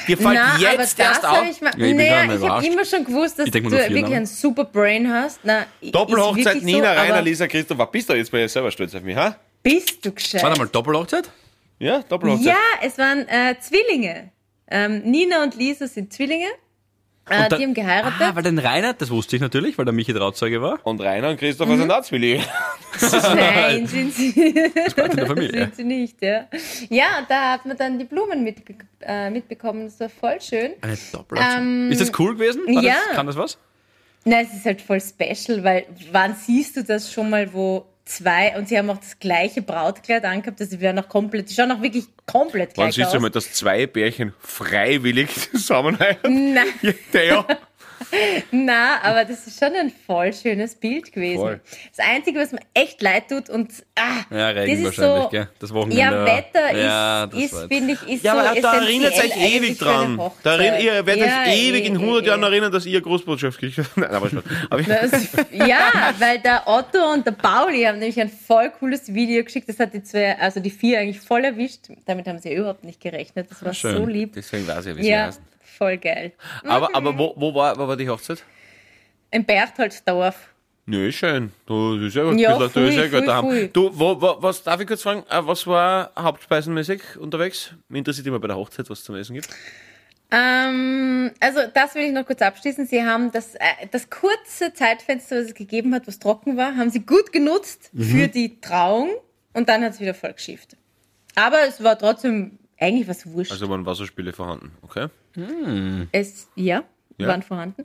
[0.07, 1.45] Dir fällt Na, jetzt erst auf?
[1.51, 4.13] Ich, mal, Ja, ich naja, ich habe immer schon gewusst, dass du wirklich Namen.
[4.15, 5.41] ein super Brain hast.
[5.43, 7.87] Na, Doppelhochzeit, Nina, so, Rainer, Lisa, Christopher.
[7.87, 9.37] Bist du jetzt bei dir selber stolz auf mich, ha?
[9.63, 10.43] Bist du gescheit?
[10.43, 11.31] Warte mal, Doppelhochzeit?
[11.79, 12.47] Ja, Doppelhochzeit.
[12.47, 14.31] Ja, es waren äh, Zwillinge.
[14.71, 16.47] Ähm, Nina und Lisa sind Zwillinge.
[17.31, 18.21] Äh, Und da- die haben geheiratet.
[18.21, 20.81] Ah, weil den Rainer, das wusste ich natürlich, weil der Michi Trauzeuge war.
[20.85, 21.81] Und Rainer und Christopher Mhm.
[21.83, 22.43] sind auch Zwillinge.
[23.13, 24.73] Nein, sind sie, in
[25.17, 25.61] der Familie.
[25.67, 26.47] sind sie nicht, ja.
[26.89, 28.59] Ja, da hat man dann die Blumen mit,
[29.01, 29.85] äh, mitbekommen.
[29.85, 30.73] Das war voll schön.
[30.81, 30.99] Eine.
[31.57, 32.63] Ähm, ist das cool gewesen?
[32.67, 32.95] War ja.
[33.07, 33.59] Das, kann das was?
[34.25, 38.57] Nein, es ist halt voll special, weil wann siehst du das schon mal, wo zwei,
[38.57, 41.71] und sie haben auch das gleiche Brautkleid angehabt, also sie werden auch komplett, die schauen
[41.73, 43.13] auch wirklich komplett gleich siehst aus.
[43.13, 46.55] du mal, dass zwei Pärchen freiwillig zusammen heiraten?
[46.55, 46.67] Nein,
[47.13, 47.47] ja.
[48.51, 51.41] Na, aber das ist schon ein voll schönes Bild gewesen.
[51.41, 51.61] Voll.
[51.97, 55.29] Das Einzige, was mir echt leid tut und ah, Ja, Regen das ist wahrscheinlich, so,
[55.29, 55.49] gell?
[55.59, 56.01] Das Wochenende.
[56.01, 59.79] Ja, Wetter ja, ist, finde ich, ist Ja, so aber da essentiell erinnert euch ewig
[59.79, 60.31] dran.
[60.43, 62.47] Da erinnert, ihr werdet Ja, euch ewig in eh, 100 eh, Jahren eh.
[62.47, 63.97] erinnern, dass ihr Großbotschaft gekriegt habt.
[63.97, 64.45] Nein, aber Spaß.
[64.71, 69.45] Aber Das, ja, weil der Otto und der Pauli haben nämlich ein voll cooles Video
[69.45, 69.69] geschickt.
[69.69, 71.89] Das hat die zwei, also die vier eigentlich voll erwischt.
[72.07, 73.49] Damit haben sie überhaupt nicht gerechnet.
[73.51, 73.97] Das war schön.
[73.97, 74.33] so lieb.
[74.35, 75.41] deswegen weiß ich, wie sie Ja, heißt.
[75.81, 76.33] Voll geil.
[76.65, 78.45] Aber, aber wo, wo, war, wo war die Hochzeit?
[79.31, 80.37] Ein Berchtoldsdorf.
[80.87, 81.53] Nö, ist schön.
[81.67, 83.71] Du, das ist ja, Ja, du, du ist ja gut daheim.
[83.73, 85.23] Du, wo, wo, was darf ich kurz fragen?
[85.31, 87.73] Äh, Was war hauptspeisenmäßig unterwegs?
[87.89, 89.49] Mich interessiert immer bei der Hochzeit, was es zum Essen gibt.
[90.33, 92.87] Ähm, also das will ich noch kurz abschließen.
[92.87, 93.61] Sie haben das, äh,
[93.91, 98.03] das kurze Zeitfenster, was es gegeben hat, was trocken war, haben sie gut genutzt Mhm.
[98.05, 99.11] für die Trauung
[99.55, 100.77] und dann hat es wieder voll geschifft.
[101.35, 103.53] Aber es war trotzdem eigentlich was wurscht.
[103.53, 105.07] Also waren Wasserspiele vorhanden, okay?
[106.13, 106.83] es, ja,
[107.19, 107.29] Ja?
[107.29, 107.85] waren vorhanden.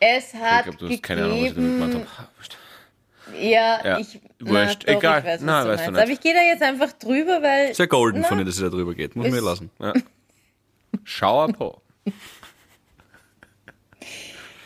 [0.00, 2.28] Es Ich hat glaube, du hast keine Ahnung, was ich damit gemeint gegeben, habe.
[2.36, 2.56] Wurscht.
[3.40, 4.20] Ja, Ja, ich.
[4.40, 4.88] wurscht.
[4.88, 5.18] doch, Egal.
[5.20, 5.90] Ich weiß, was Nein, du weißt du meinst.
[5.90, 6.02] nicht.
[6.02, 7.74] Aber ich gehe da jetzt einfach drüber, weil.
[7.74, 9.16] Sehr golden Na, von dir, dass er da drüber geht.
[9.16, 9.70] Muss mir lassen.
[11.04, 11.82] Schau po.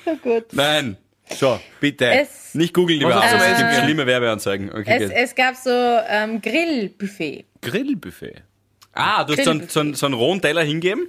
[0.04, 0.46] Oh gut.
[0.52, 0.96] Nein,
[1.30, 2.06] So, bitte.
[2.10, 4.72] Es, nicht googeln, lieber du Es gibt schlimme Werbeanzeigen.
[4.72, 7.44] Okay, es, es gab so ähm, Grillbuffet.
[7.60, 8.42] Grillbuffet.
[8.92, 11.08] Ah, du hast so einen, so, einen, so einen rohen Teller hingeben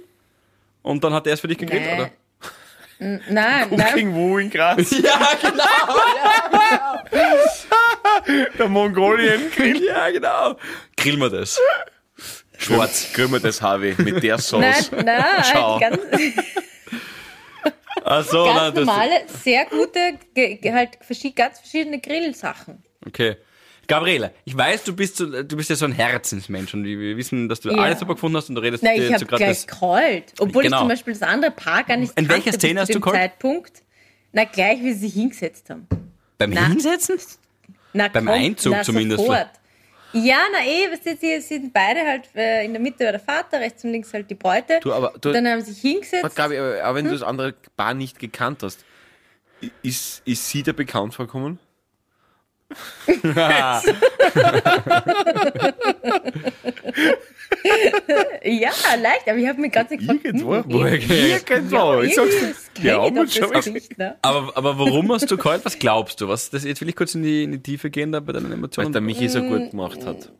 [0.82, 2.00] und dann hat er es für dich gegrillt, Nein.
[2.00, 2.10] oder?
[3.00, 3.94] N- Nein, nein.
[3.94, 4.90] King Wu in Graz.
[5.02, 5.64] Ja, genau.
[8.58, 9.50] Der Mongolien.
[9.86, 10.56] ja, genau.
[10.96, 11.60] Grillen wir das.
[12.58, 13.12] Schwarz.
[13.12, 14.60] Grillen wir das Harvey mit der Sauce.
[14.92, 15.22] Nein, nein,
[15.54, 15.98] halt ganz,
[18.04, 20.18] Ach so, ganz nein, das, normale, sehr gute,
[20.72, 20.98] halt
[21.36, 22.82] ganz verschiedene Grillsachen.
[23.06, 23.36] Okay.
[23.86, 27.48] Gabriele, ich weiß, du bist, so, du bist ja so ein Herzensmensch und wir wissen,
[27.48, 27.76] dass du Ja.
[27.82, 30.32] alles super gefunden hast und du redest Nein, dir ich habe gleich geheult.
[30.38, 30.76] Obwohl Genau.
[30.76, 33.16] ich zum Beispiel das andere Paar gar nicht In welcher Szene hast zu du geheult?
[33.18, 33.82] Zeitpunkt.
[34.32, 35.86] Na, gleich, wie sie sich hingesetzt haben.
[36.38, 36.66] Beim Na.
[36.68, 37.16] Hinsetzen?
[37.92, 39.20] Na, Beim komm, Einzug na, zumindest.
[39.24, 39.48] Sofort.
[40.12, 43.82] Ja, na eh, du, sie sind beide halt äh, in der Mitte der Vater, rechts
[43.84, 44.78] und links halt die Bräute.
[44.80, 46.36] Du, aber du- dann haben sie sich hingesetzt.
[46.36, 46.94] Gabi, aber, aber Hm?
[46.96, 48.84] wenn du das andere Bar nicht gekannt hast,
[49.82, 51.58] ist, ist sie dir bekannt vorkommen?
[58.44, 58.70] Ja,
[59.00, 62.00] leicht, aber ich habe mir ganz gefragt, hm, Woher irgendwie- Irgendwo.
[62.00, 63.26] Ich sag's dir.
[63.30, 64.16] schon Gesicht, ne?
[64.22, 65.64] Aber, aber warum hast du geheult?
[65.64, 66.28] Was glaubst du?
[66.28, 68.46] Was, das, jetzt will ich kurz in die, in die Tiefe gehen da bei deinen
[68.46, 68.92] Weil Emotionen.
[68.92, 69.28] der Michi Hm.
[69.28, 70.30] so gut gemacht hat.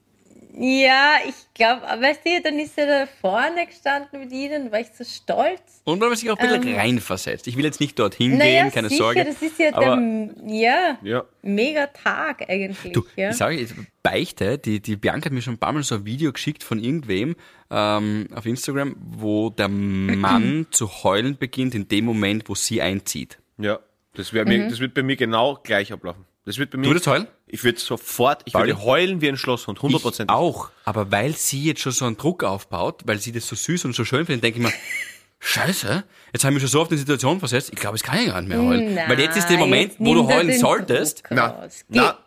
[0.56, 4.86] Ja, ich glaube, weißt du, dann ist er da vorne gestanden mit ihnen, war ich
[4.96, 5.82] so stolz.
[5.84, 7.48] Und weil man sich auch ein bisschen reinversetzt.
[7.48, 8.38] Ich will jetzt nicht dorthin Ähm.
[8.38, 9.24] Naja, gehen, keine sicher, Sorge.
[9.24, 11.24] das ist ja aber der, ja, Ja.
[11.42, 12.92] mega Tag eigentlich.
[12.92, 13.30] Du, ja.
[13.30, 13.74] ich sage jetzt,
[14.04, 16.78] Beichte, die, die Bianca hat mir schon ein paar Mal so ein Video geschickt von
[16.78, 17.34] irgendwem
[17.70, 23.38] ähm, auf Instagram, wo der Mann zu heulen beginnt in dem Moment, wo sie einzieht.
[23.58, 23.80] Ja.
[24.14, 24.48] Das, wär Mhm.
[24.50, 26.24] mir, das wird bei mir genau gleich ablaufen.
[26.46, 26.84] Das wird bei mir.
[26.84, 27.26] Du würdest heulen?
[27.46, 28.68] Ich würde sofort, ich Pauli?
[28.68, 30.28] würde heulen wie ein Schlosshund, Ich 100%.
[30.28, 30.70] auch.
[30.84, 33.94] Aber weil sie jetzt schon so einen Druck aufbaut, weil sie das so süß und
[33.94, 34.72] so schön findet, denke ich mir,
[35.38, 38.26] Scheiße, jetzt haben wir schon so auf die Situation versetzt, ich glaube, es kann ich
[38.28, 38.94] gar nicht mehr heulen.
[38.94, 41.22] Na, weil jetzt ist der Moment, wo du heulen solltest.
[41.30, 42.18] Na, na.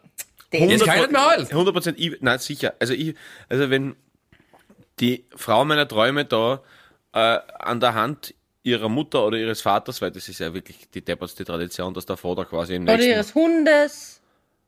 [0.51, 1.47] Jetzt kann ich nicht mehr heulen.
[1.47, 2.73] 100% ich, nein, sicher.
[2.79, 3.15] Also ich,
[3.49, 3.95] also wenn
[4.99, 6.61] die Frau meiner Träume da
[7.13, 8.33] äh, an der Hand
[8.67, 12.17] ihrer Mutter oder ihres Vaters, weil das ist ja wirklich die deppertste Tradition, dass der
[12.17, 13.11] Vater quasi im Oder nächsten...
[13.11, 14.21] ihres Hundes.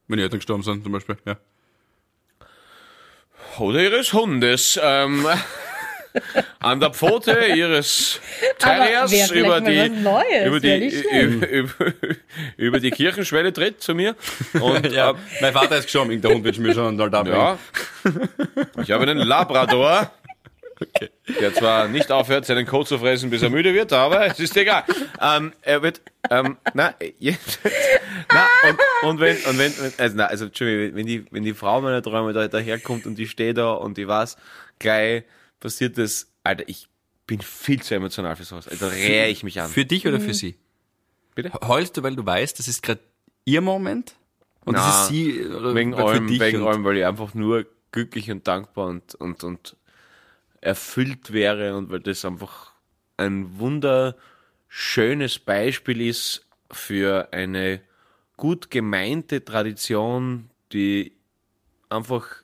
[0.07, 1.17] Wenn die Eltern gestorben sind, zum Beispiel.
[1.25, 1.37] Ja.
[3.59, 4.79] Oder ihres Hundes.
[4.81, 5.27] Ähm,
[6.59, 8.19] an der Pfote ihres
[8.57, 11.93] Terriers über die, Neues, über, die, über, über,
[12.57, 14.15] über die Kirchenschwelle tritt zu mir.
[14.59, 17.37] Und Ja, äh, mein Vater ist gestorben, irgendein Hund wird mir schon halt abhängen.
[17.37, 17.57] Ja.
[18.81, 20.11] Ich habe einen Labrador,
[20.81, 21.09] Okay.
[21.41, 24.55] der zwar nicht aufhört, seinen Kot zu fressen, bis er müde wird, aber es ist
[24.55, 24.83] egal.
[25.21, 27.59] Ähm, er wird, ähm, na, jetzt,
[28.33, 31.81] na, und, und wenn, und wenn, also, na, also, Entschuldigung, wenn die, wenn die Frau
[31.81, 34.37] meiner Träume da daherkommt und die steht da und die weiß,
[34.79, 35.23] gleich
[35.59, 36.87] passiert das, Alter, ich
[37.27, 38.67] bin viel zu emotional für sowas.
[38.67, 39.69] Also, da rähe ich mich an.
[39.69, 40.55] Für dich oder für sie?
[41.35, 41.51] Bitte?
[41.67, 43.01] Heulst du, weil du weißt, das ist gerade
[43.45, 44.15] ihr Moment?
[44.65, 48.29] Und Na, das ist sie oder wegen allem, wegen allem, weil ich einfach nur glücklich
[48.29, 49.75] und dankbar und, und, und
[50.61, 52.73] erfüllt wäre und weil das einfach
[53.17, 57.81] ein wunderschönes Beispiel ist für eine
[58.37, 61.13] gut gemeinte Tradition, die
[61.89, 62.43] einfach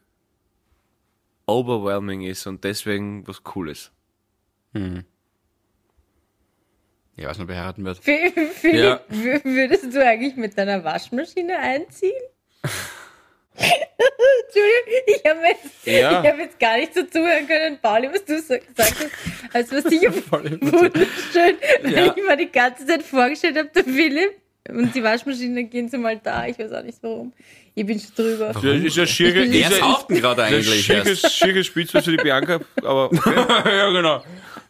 [1.46, 3.92] overwhelming ist und deswegen was Cooles.
[4.74, 5.04] Ja,
[7.30, 8.00] weiß nicht, ob er heiraten wird.
[8.00, 9.00] Philipp, Ja.
[9.10, 12.12] wür- würdest du eigentlich mit deiner Waschmaschine einziehen?
[14.56, 16.22] Entschuldigung, ich habe jetzt, Ja.
[16.24, 19.54] ich hab jetzt gar nicht so zuhören können, Pauli, was du so gesagt hast.
[19.54, 22.06] als was sicher wunderschön, weil Ja.
[22.18, 24.32] ich mir die ganze Zeit vorgestellt habe, der Philipp
[24.70, 26.48] und die Waschmaschine gehen zum Altar.
[26.50, 27.34] Ich weiß auch nicht warum.
[27.76, 28.52] Ich bin schon drüber.
[28.54, 30.86] Das ist ja schier, bin- Wer ist ja- sauft denn gerade das ist eigentlich?
[30.86, 31.36] schickes, erst?
[31.38, 33.34] schickes Spielzeug für die Bianca, aber okay.
[33.78, 34.24] ja, genau.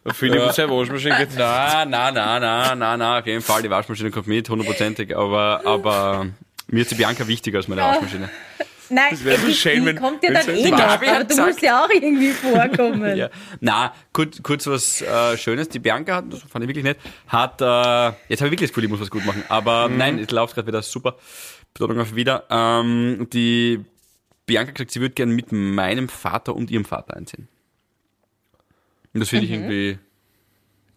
[0.04, 0.46] Der Philipp Ja.
[0.46, 1.28] und seine Waschmaschine geht.
[1.36, 5.62] Na, na, na, na, na, na, auf jeden Fall, die Waschmaschine kommt mit, hundertprozentig, aber,
[5.64, 6.26] aber
[6.68, 8.28] mir ist die Bianca wichtiger als meine Waschmaschine.
[8.88, 11.36] Nein, wär so die, schön, wenn- kommt ja wenn dann eh noch, Gabi aber du
[11.42, 13.16] musst ja auch irgendwie vorkommen.
[13.16, 13.30] Ja.
[13.60, 15.68] Na, kurz, kurz was äh, Schönes.
[15.68, 17.64] Die Bianca hat, das fand ich wirklich nett, hat, äh,
[18.28, 19.42] jetzt habe ich wirklich das Gefühl, ich muss was gut machen.
[19.48, 21.16] Aber nein, es läuft gerade wieder super.
[21.74, 22.44] Betonung auf wieder.
[22.50, 23.84] Ähm, die
[24.46, 27.48] Bianca hat gesagt, sie würde gerne mit meinem Vater und ihrem Vater einziehen.
[29.12, 29.98] Und das finde ich irgendwie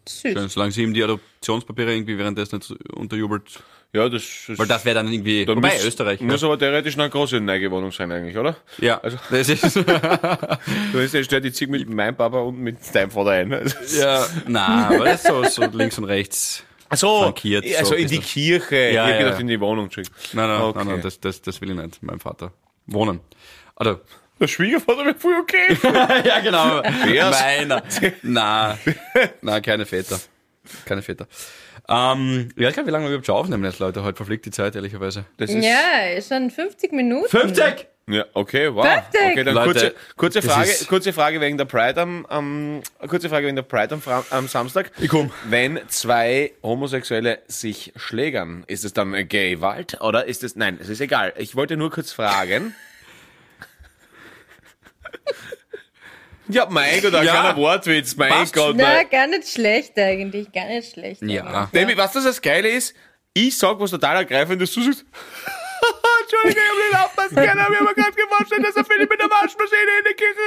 [0.07, 0.33] Süß.
[0.33, 3.61] schön, solange sie ihm die Adoptionspapiere irgendwie währenddessen nicht unterjubelt.
[3.91, 6.21] Ja, das, Weil das wäre dann irgendwie, Dann wobei muss, Österreich.
[6.21, 6.47] Muss ja.
[6.47, 8.55] aber theoretisch noch eine große neue Wohnung sein eigentlich, oder?
[8.77, 9.75] ja, also- das ist,
[10.93, 13.51] Du hast ja stört die Zieg mit meinem Papa und mit deinem Vater ein.
[13.51, 17.77] Also, ja, na, aber das ist so, so links und rechts Ach so, Frankiert, so
[17.77, 18.19] also in die.
[18.19, 18.75] Kirche.
[18.91, 19.39] Ja, ich ja, gedacht, ja.
[19.39, 19.89] in die Wohnung.
[19.95, 20.77] Nein, nein, Okay.
[20.79, 22.51] nein, nein das, das, das will ich nicht, mein Vater.
[22.87, 23.19] Wohnen.
[23.79, 24.01] Oder
[24.39, 25.77] Der Schwiegervater wäre voll okay.
[26.27, 26.81] ja, genau.
[27.31, 27.83] Meiner.
[28.23, 28.77] Na,
[29.41, 30.19] na, keine Väter.
[30.85, 31.27] Keine Väter.
[31.87, 34.03] Ähm, ja, ich glaube, wie lange wir überhaupt schon aufnehmen jetzt, Leute?
[34.03, 35.25] Heute verfliegt die Zeit, ehrlicherweise.
[35.37, 37.29] Das ist, Ja, schon 50 Minuten.
[37.29, 37.87] 50!
[38.09, 38.83] Ja, okay, wow.
[38.83, 39.15] Perfekt.
[39.33, 43.45] Okay, dann Leute, kurze, kurze, Frage, kurze Frage wegen der Pride am, am kurze Frage
[43.45, 44.01] wegen der Pride am,
[44.31, 44.91] am Samstag.
[44.99, 45.31] Ich komm.
[45.45, 50.89] Wenn zwei Homosexuelle sich schlägern, ist es dann gay Wald oder ist es nein, es
[50.89, 51.33] ist egal.
[51.37, 52.73] Ich wollte nur kurz fragen.
[56.49, 57.31] Ja, mein Gott, ein Ja.
[57.41, 58.53] kleiner Wortwitz, mein Passt.
[58.53, 58.75] Gott.
[58.77, 59.09] Na, Mein.
[59.09, 61.21] gar nicht schlecht eigentlich, gar nicht schlecht.
[61.21, 61.69] Ja.
[61.71, 62.95] Nämlich, was das das Geile ist,
[63.33, 65.05] ich sag was total ergreifendes, du sagst,
[66.21, 69.09] Entschuldigung, ich hab nicht aufpassen können, aber ich hab mir gerade vorstellen, dass er Philipp
[69.09, 70.39] mit der Waschmaschine in die Küche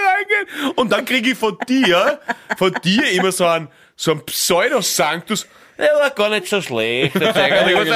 [0.66, 0.78] reingeht.
[0.78, 2.20] Und dann krieg ich von dir,
[2.58, 5.46] von dir immer so einen, so einen Pseudosanctus,
[5.78, 7.14] der war gar nicht so schlecht.
[7.14, 7.64] Der Zeiger.
[7.80, 7.88] Und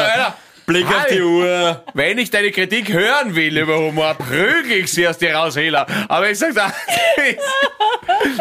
[0.66, 1.84] Blick auf die Uhr.
[1.94, 5.86] wenn ich deine Kritik hören will über Humor, prügel ich sie aus dir raus, Hela.
[6.08, 6.72] Aber ich sag da,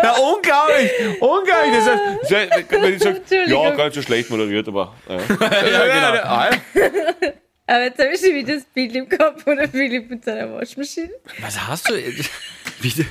[0.01, 1.73] na, unglaublich, unglaublich.
[1.75, 3.77] Das heißt, wenn ich sag, ja, Entschuldigung.
[3.77, 5.15] ganz so schlecht moderiert, aber, ja.
[5.69, 6.19] ja,
[6.73, 6.91] genau.
[7.67, 11.11] Aber jetzt habe ich schon wieder das Bild im Kopf von Philipp mit seiner Waschmaschine.
[11.39, 11.95] Was hast du?
[12.79, 13.05] Wie,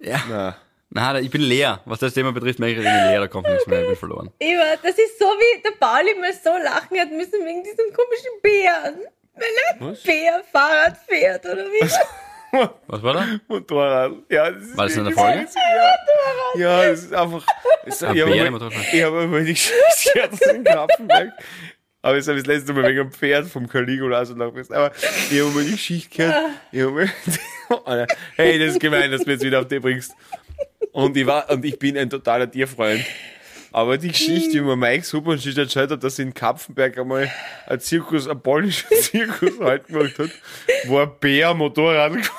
[0.00, 0.22] ja.
[0.28, 0.56] Na.
[0.94, 1.80] Na, ich bin leer.
[1.86, 3.96] Was das Thema betrifft, merke ich, ich bin leer, da kommt nichts mehr, ich bin
[3.96, 4.30] verloren.
[4.38, 8.30] Immer, das ist so wie der Pauli mal so lachen hat müssen wegen diesem komischen
[8.40, 9.00] Bären.
[9.34, 11.80] Wenn ein Bär Fahrrad fährt, oder wie?
[12.86, 13.26] Was war da?
[13.48, 14.12] Motorrad.
[14.28, 15.46] Ja, das ist War das in der Folge?
[16.54, 17.44] Ja, das ist einfach.
[17.84, 18.54] Das, ich Ein
[18.92, 21.32] ich habe mal die Scherz in Krapfenberg.
[22.02, 24.76] Aber das habe ich das letzte Mal wegen einem Pferd vom Caligula so nachgewiesen.
[24.76, 26.36] Aber ich habe mal die Geschichte gehört.
[26.70, 30.14] Ich habe mal, hey, das ist gemein, dass du mich jetzt wieder auf die bringst.
[30.94, 33.04] Und ich war, und ich bin ein totaler Tierfreund.
[33.72, 37.32] Aber die Geschichte, mir Mike Superschicht erzählt hat, dass in Kapfenberg einmal
[37.66, 40.30] ein Zirkus, ein polnischer Zirkus halt gemacht hat,
[40.84, 42.38] wo ein Bär Motorrad gefahren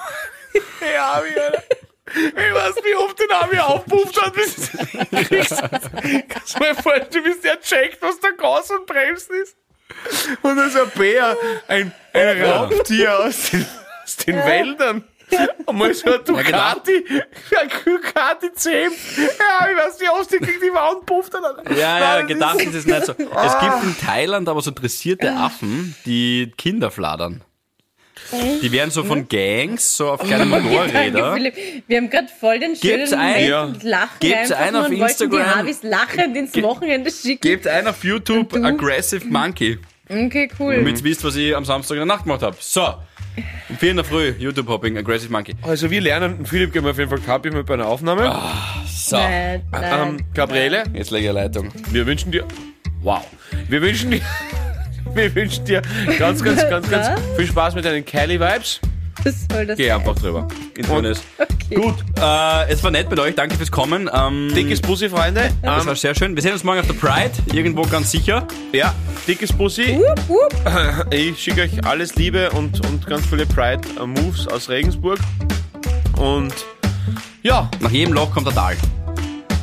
[0.54, 0.64] ist.
[0.82, 1.64] Ja, wie, Alter.
[2.08, 4.72] Ich weiß nicht, wie oft den hier aufpufft hat, bis.
[6.30, 9.58] Kannst du mir vorstellen, du bist ja checkt, was der Gas und Bremsen ist?
[10.44, 11.36] Und dann ist ein Bär,
[11.68, 13.66] ein, ein Raubtier aus den,
[14.02, 15.04] aus den Wäldern.
[15.66, 18.74] Und mal so ein Ducati, ein Ducati 10.
[18.74, 21.34] Ja, ich weiß nicht, aus die gegen die Wand pufft.
[21.34, 21.44] dann.
[21.76, 23.14] Ja, ja, gedacht ist- es nicht so.
[23.14, 27.44] Es gibt in Thailand aber so dressierte Affen, die Kinder fladern.
[28.62, 31.36] Die werden so von Gangs, so auf kleinen Motorräder.
[31.88, 33.64] Wir haben gerade voll den schönen Gibt's ein- Ja.
[33.66, 35.02] und lachen Gibt's einfach einen auf wollten die
[35.36, 35.56] Instagram?
[35.56, 37.42] Harvis lachend ins Wochenende schicken.
[37.42, 38.54] Gebt ein auf YouTube?
[38.56, 40.76] Aggressive Monkey, Okay, cool.
[40.76, 42.56] damit ihr wisst, was ich am Samstag in der Nacht gemacht habe.
[42.60, 42.82] So,
[43.70, 45.56] um 4 in der Früh, YouTube-Hopping, Aggressive Monkey.
[45.64, 48.34] Also wir lernen, Philipp, gehen wir auf jeden Fall Kapi mit bei einer Aufnahme.
[48.88, 50.08] So, Nein, nein.
[50.08, 51.72] Ähm, Gabriele, jetzt lege ich eine Leitung.
[51.92, 52.46] wir wünschen dir,
[53.02, 53.26] wow,
[53.68, 54.22] wir wünschen dir,
[55.14, 55.82] wir wünschen dir
[56.18, 58.80] ganz, ganz, ganz, ganz viel Spaß mit deinen Kelly-Vibes.
[59.24, 60.00] Was soll das Geh sein?
[60.00, 60.48] einfach drüber.
[60.78, 61.20] Internet.
[61.68, 61.82] Okay.
[61.82, 64.08] Gut, äh, es war nett mit euch, danke fürs Kommen.
[64.14, 65.50] Ähm, Dickes Bussi, Freunde.
[65.64, 66.36] das Ähm, war sehr schön.
[66.36, 68.48] Wir sehen uns morgen auf der Pride, irgendwo ganz sicher.
[68.72, 68.94] ja,
[69.28, 69.98] dickes Bussi.
[69.98, 70.54] Wupp, wupp.
[71.12, 75.18] Ich schicke euch alles Liebe und, und ganz viele Pride-Moves aus Regensburg.
[76.20, 76.54] Und
[77.42, 78.76] ja, Nach jedem Loch kommt der Tal.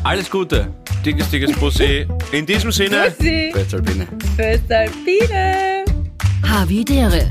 [0.03, 0.73] Alles Gute.
[1.07, 2.05] dickes, dickes Bussi.
[2.33, 3.53] In diesem Sinne, Bussi.
[3.55, 4.09] Alpine.
[4.37, 5.85] Fürs Alpine.
[6.49, 7.31] Havidere.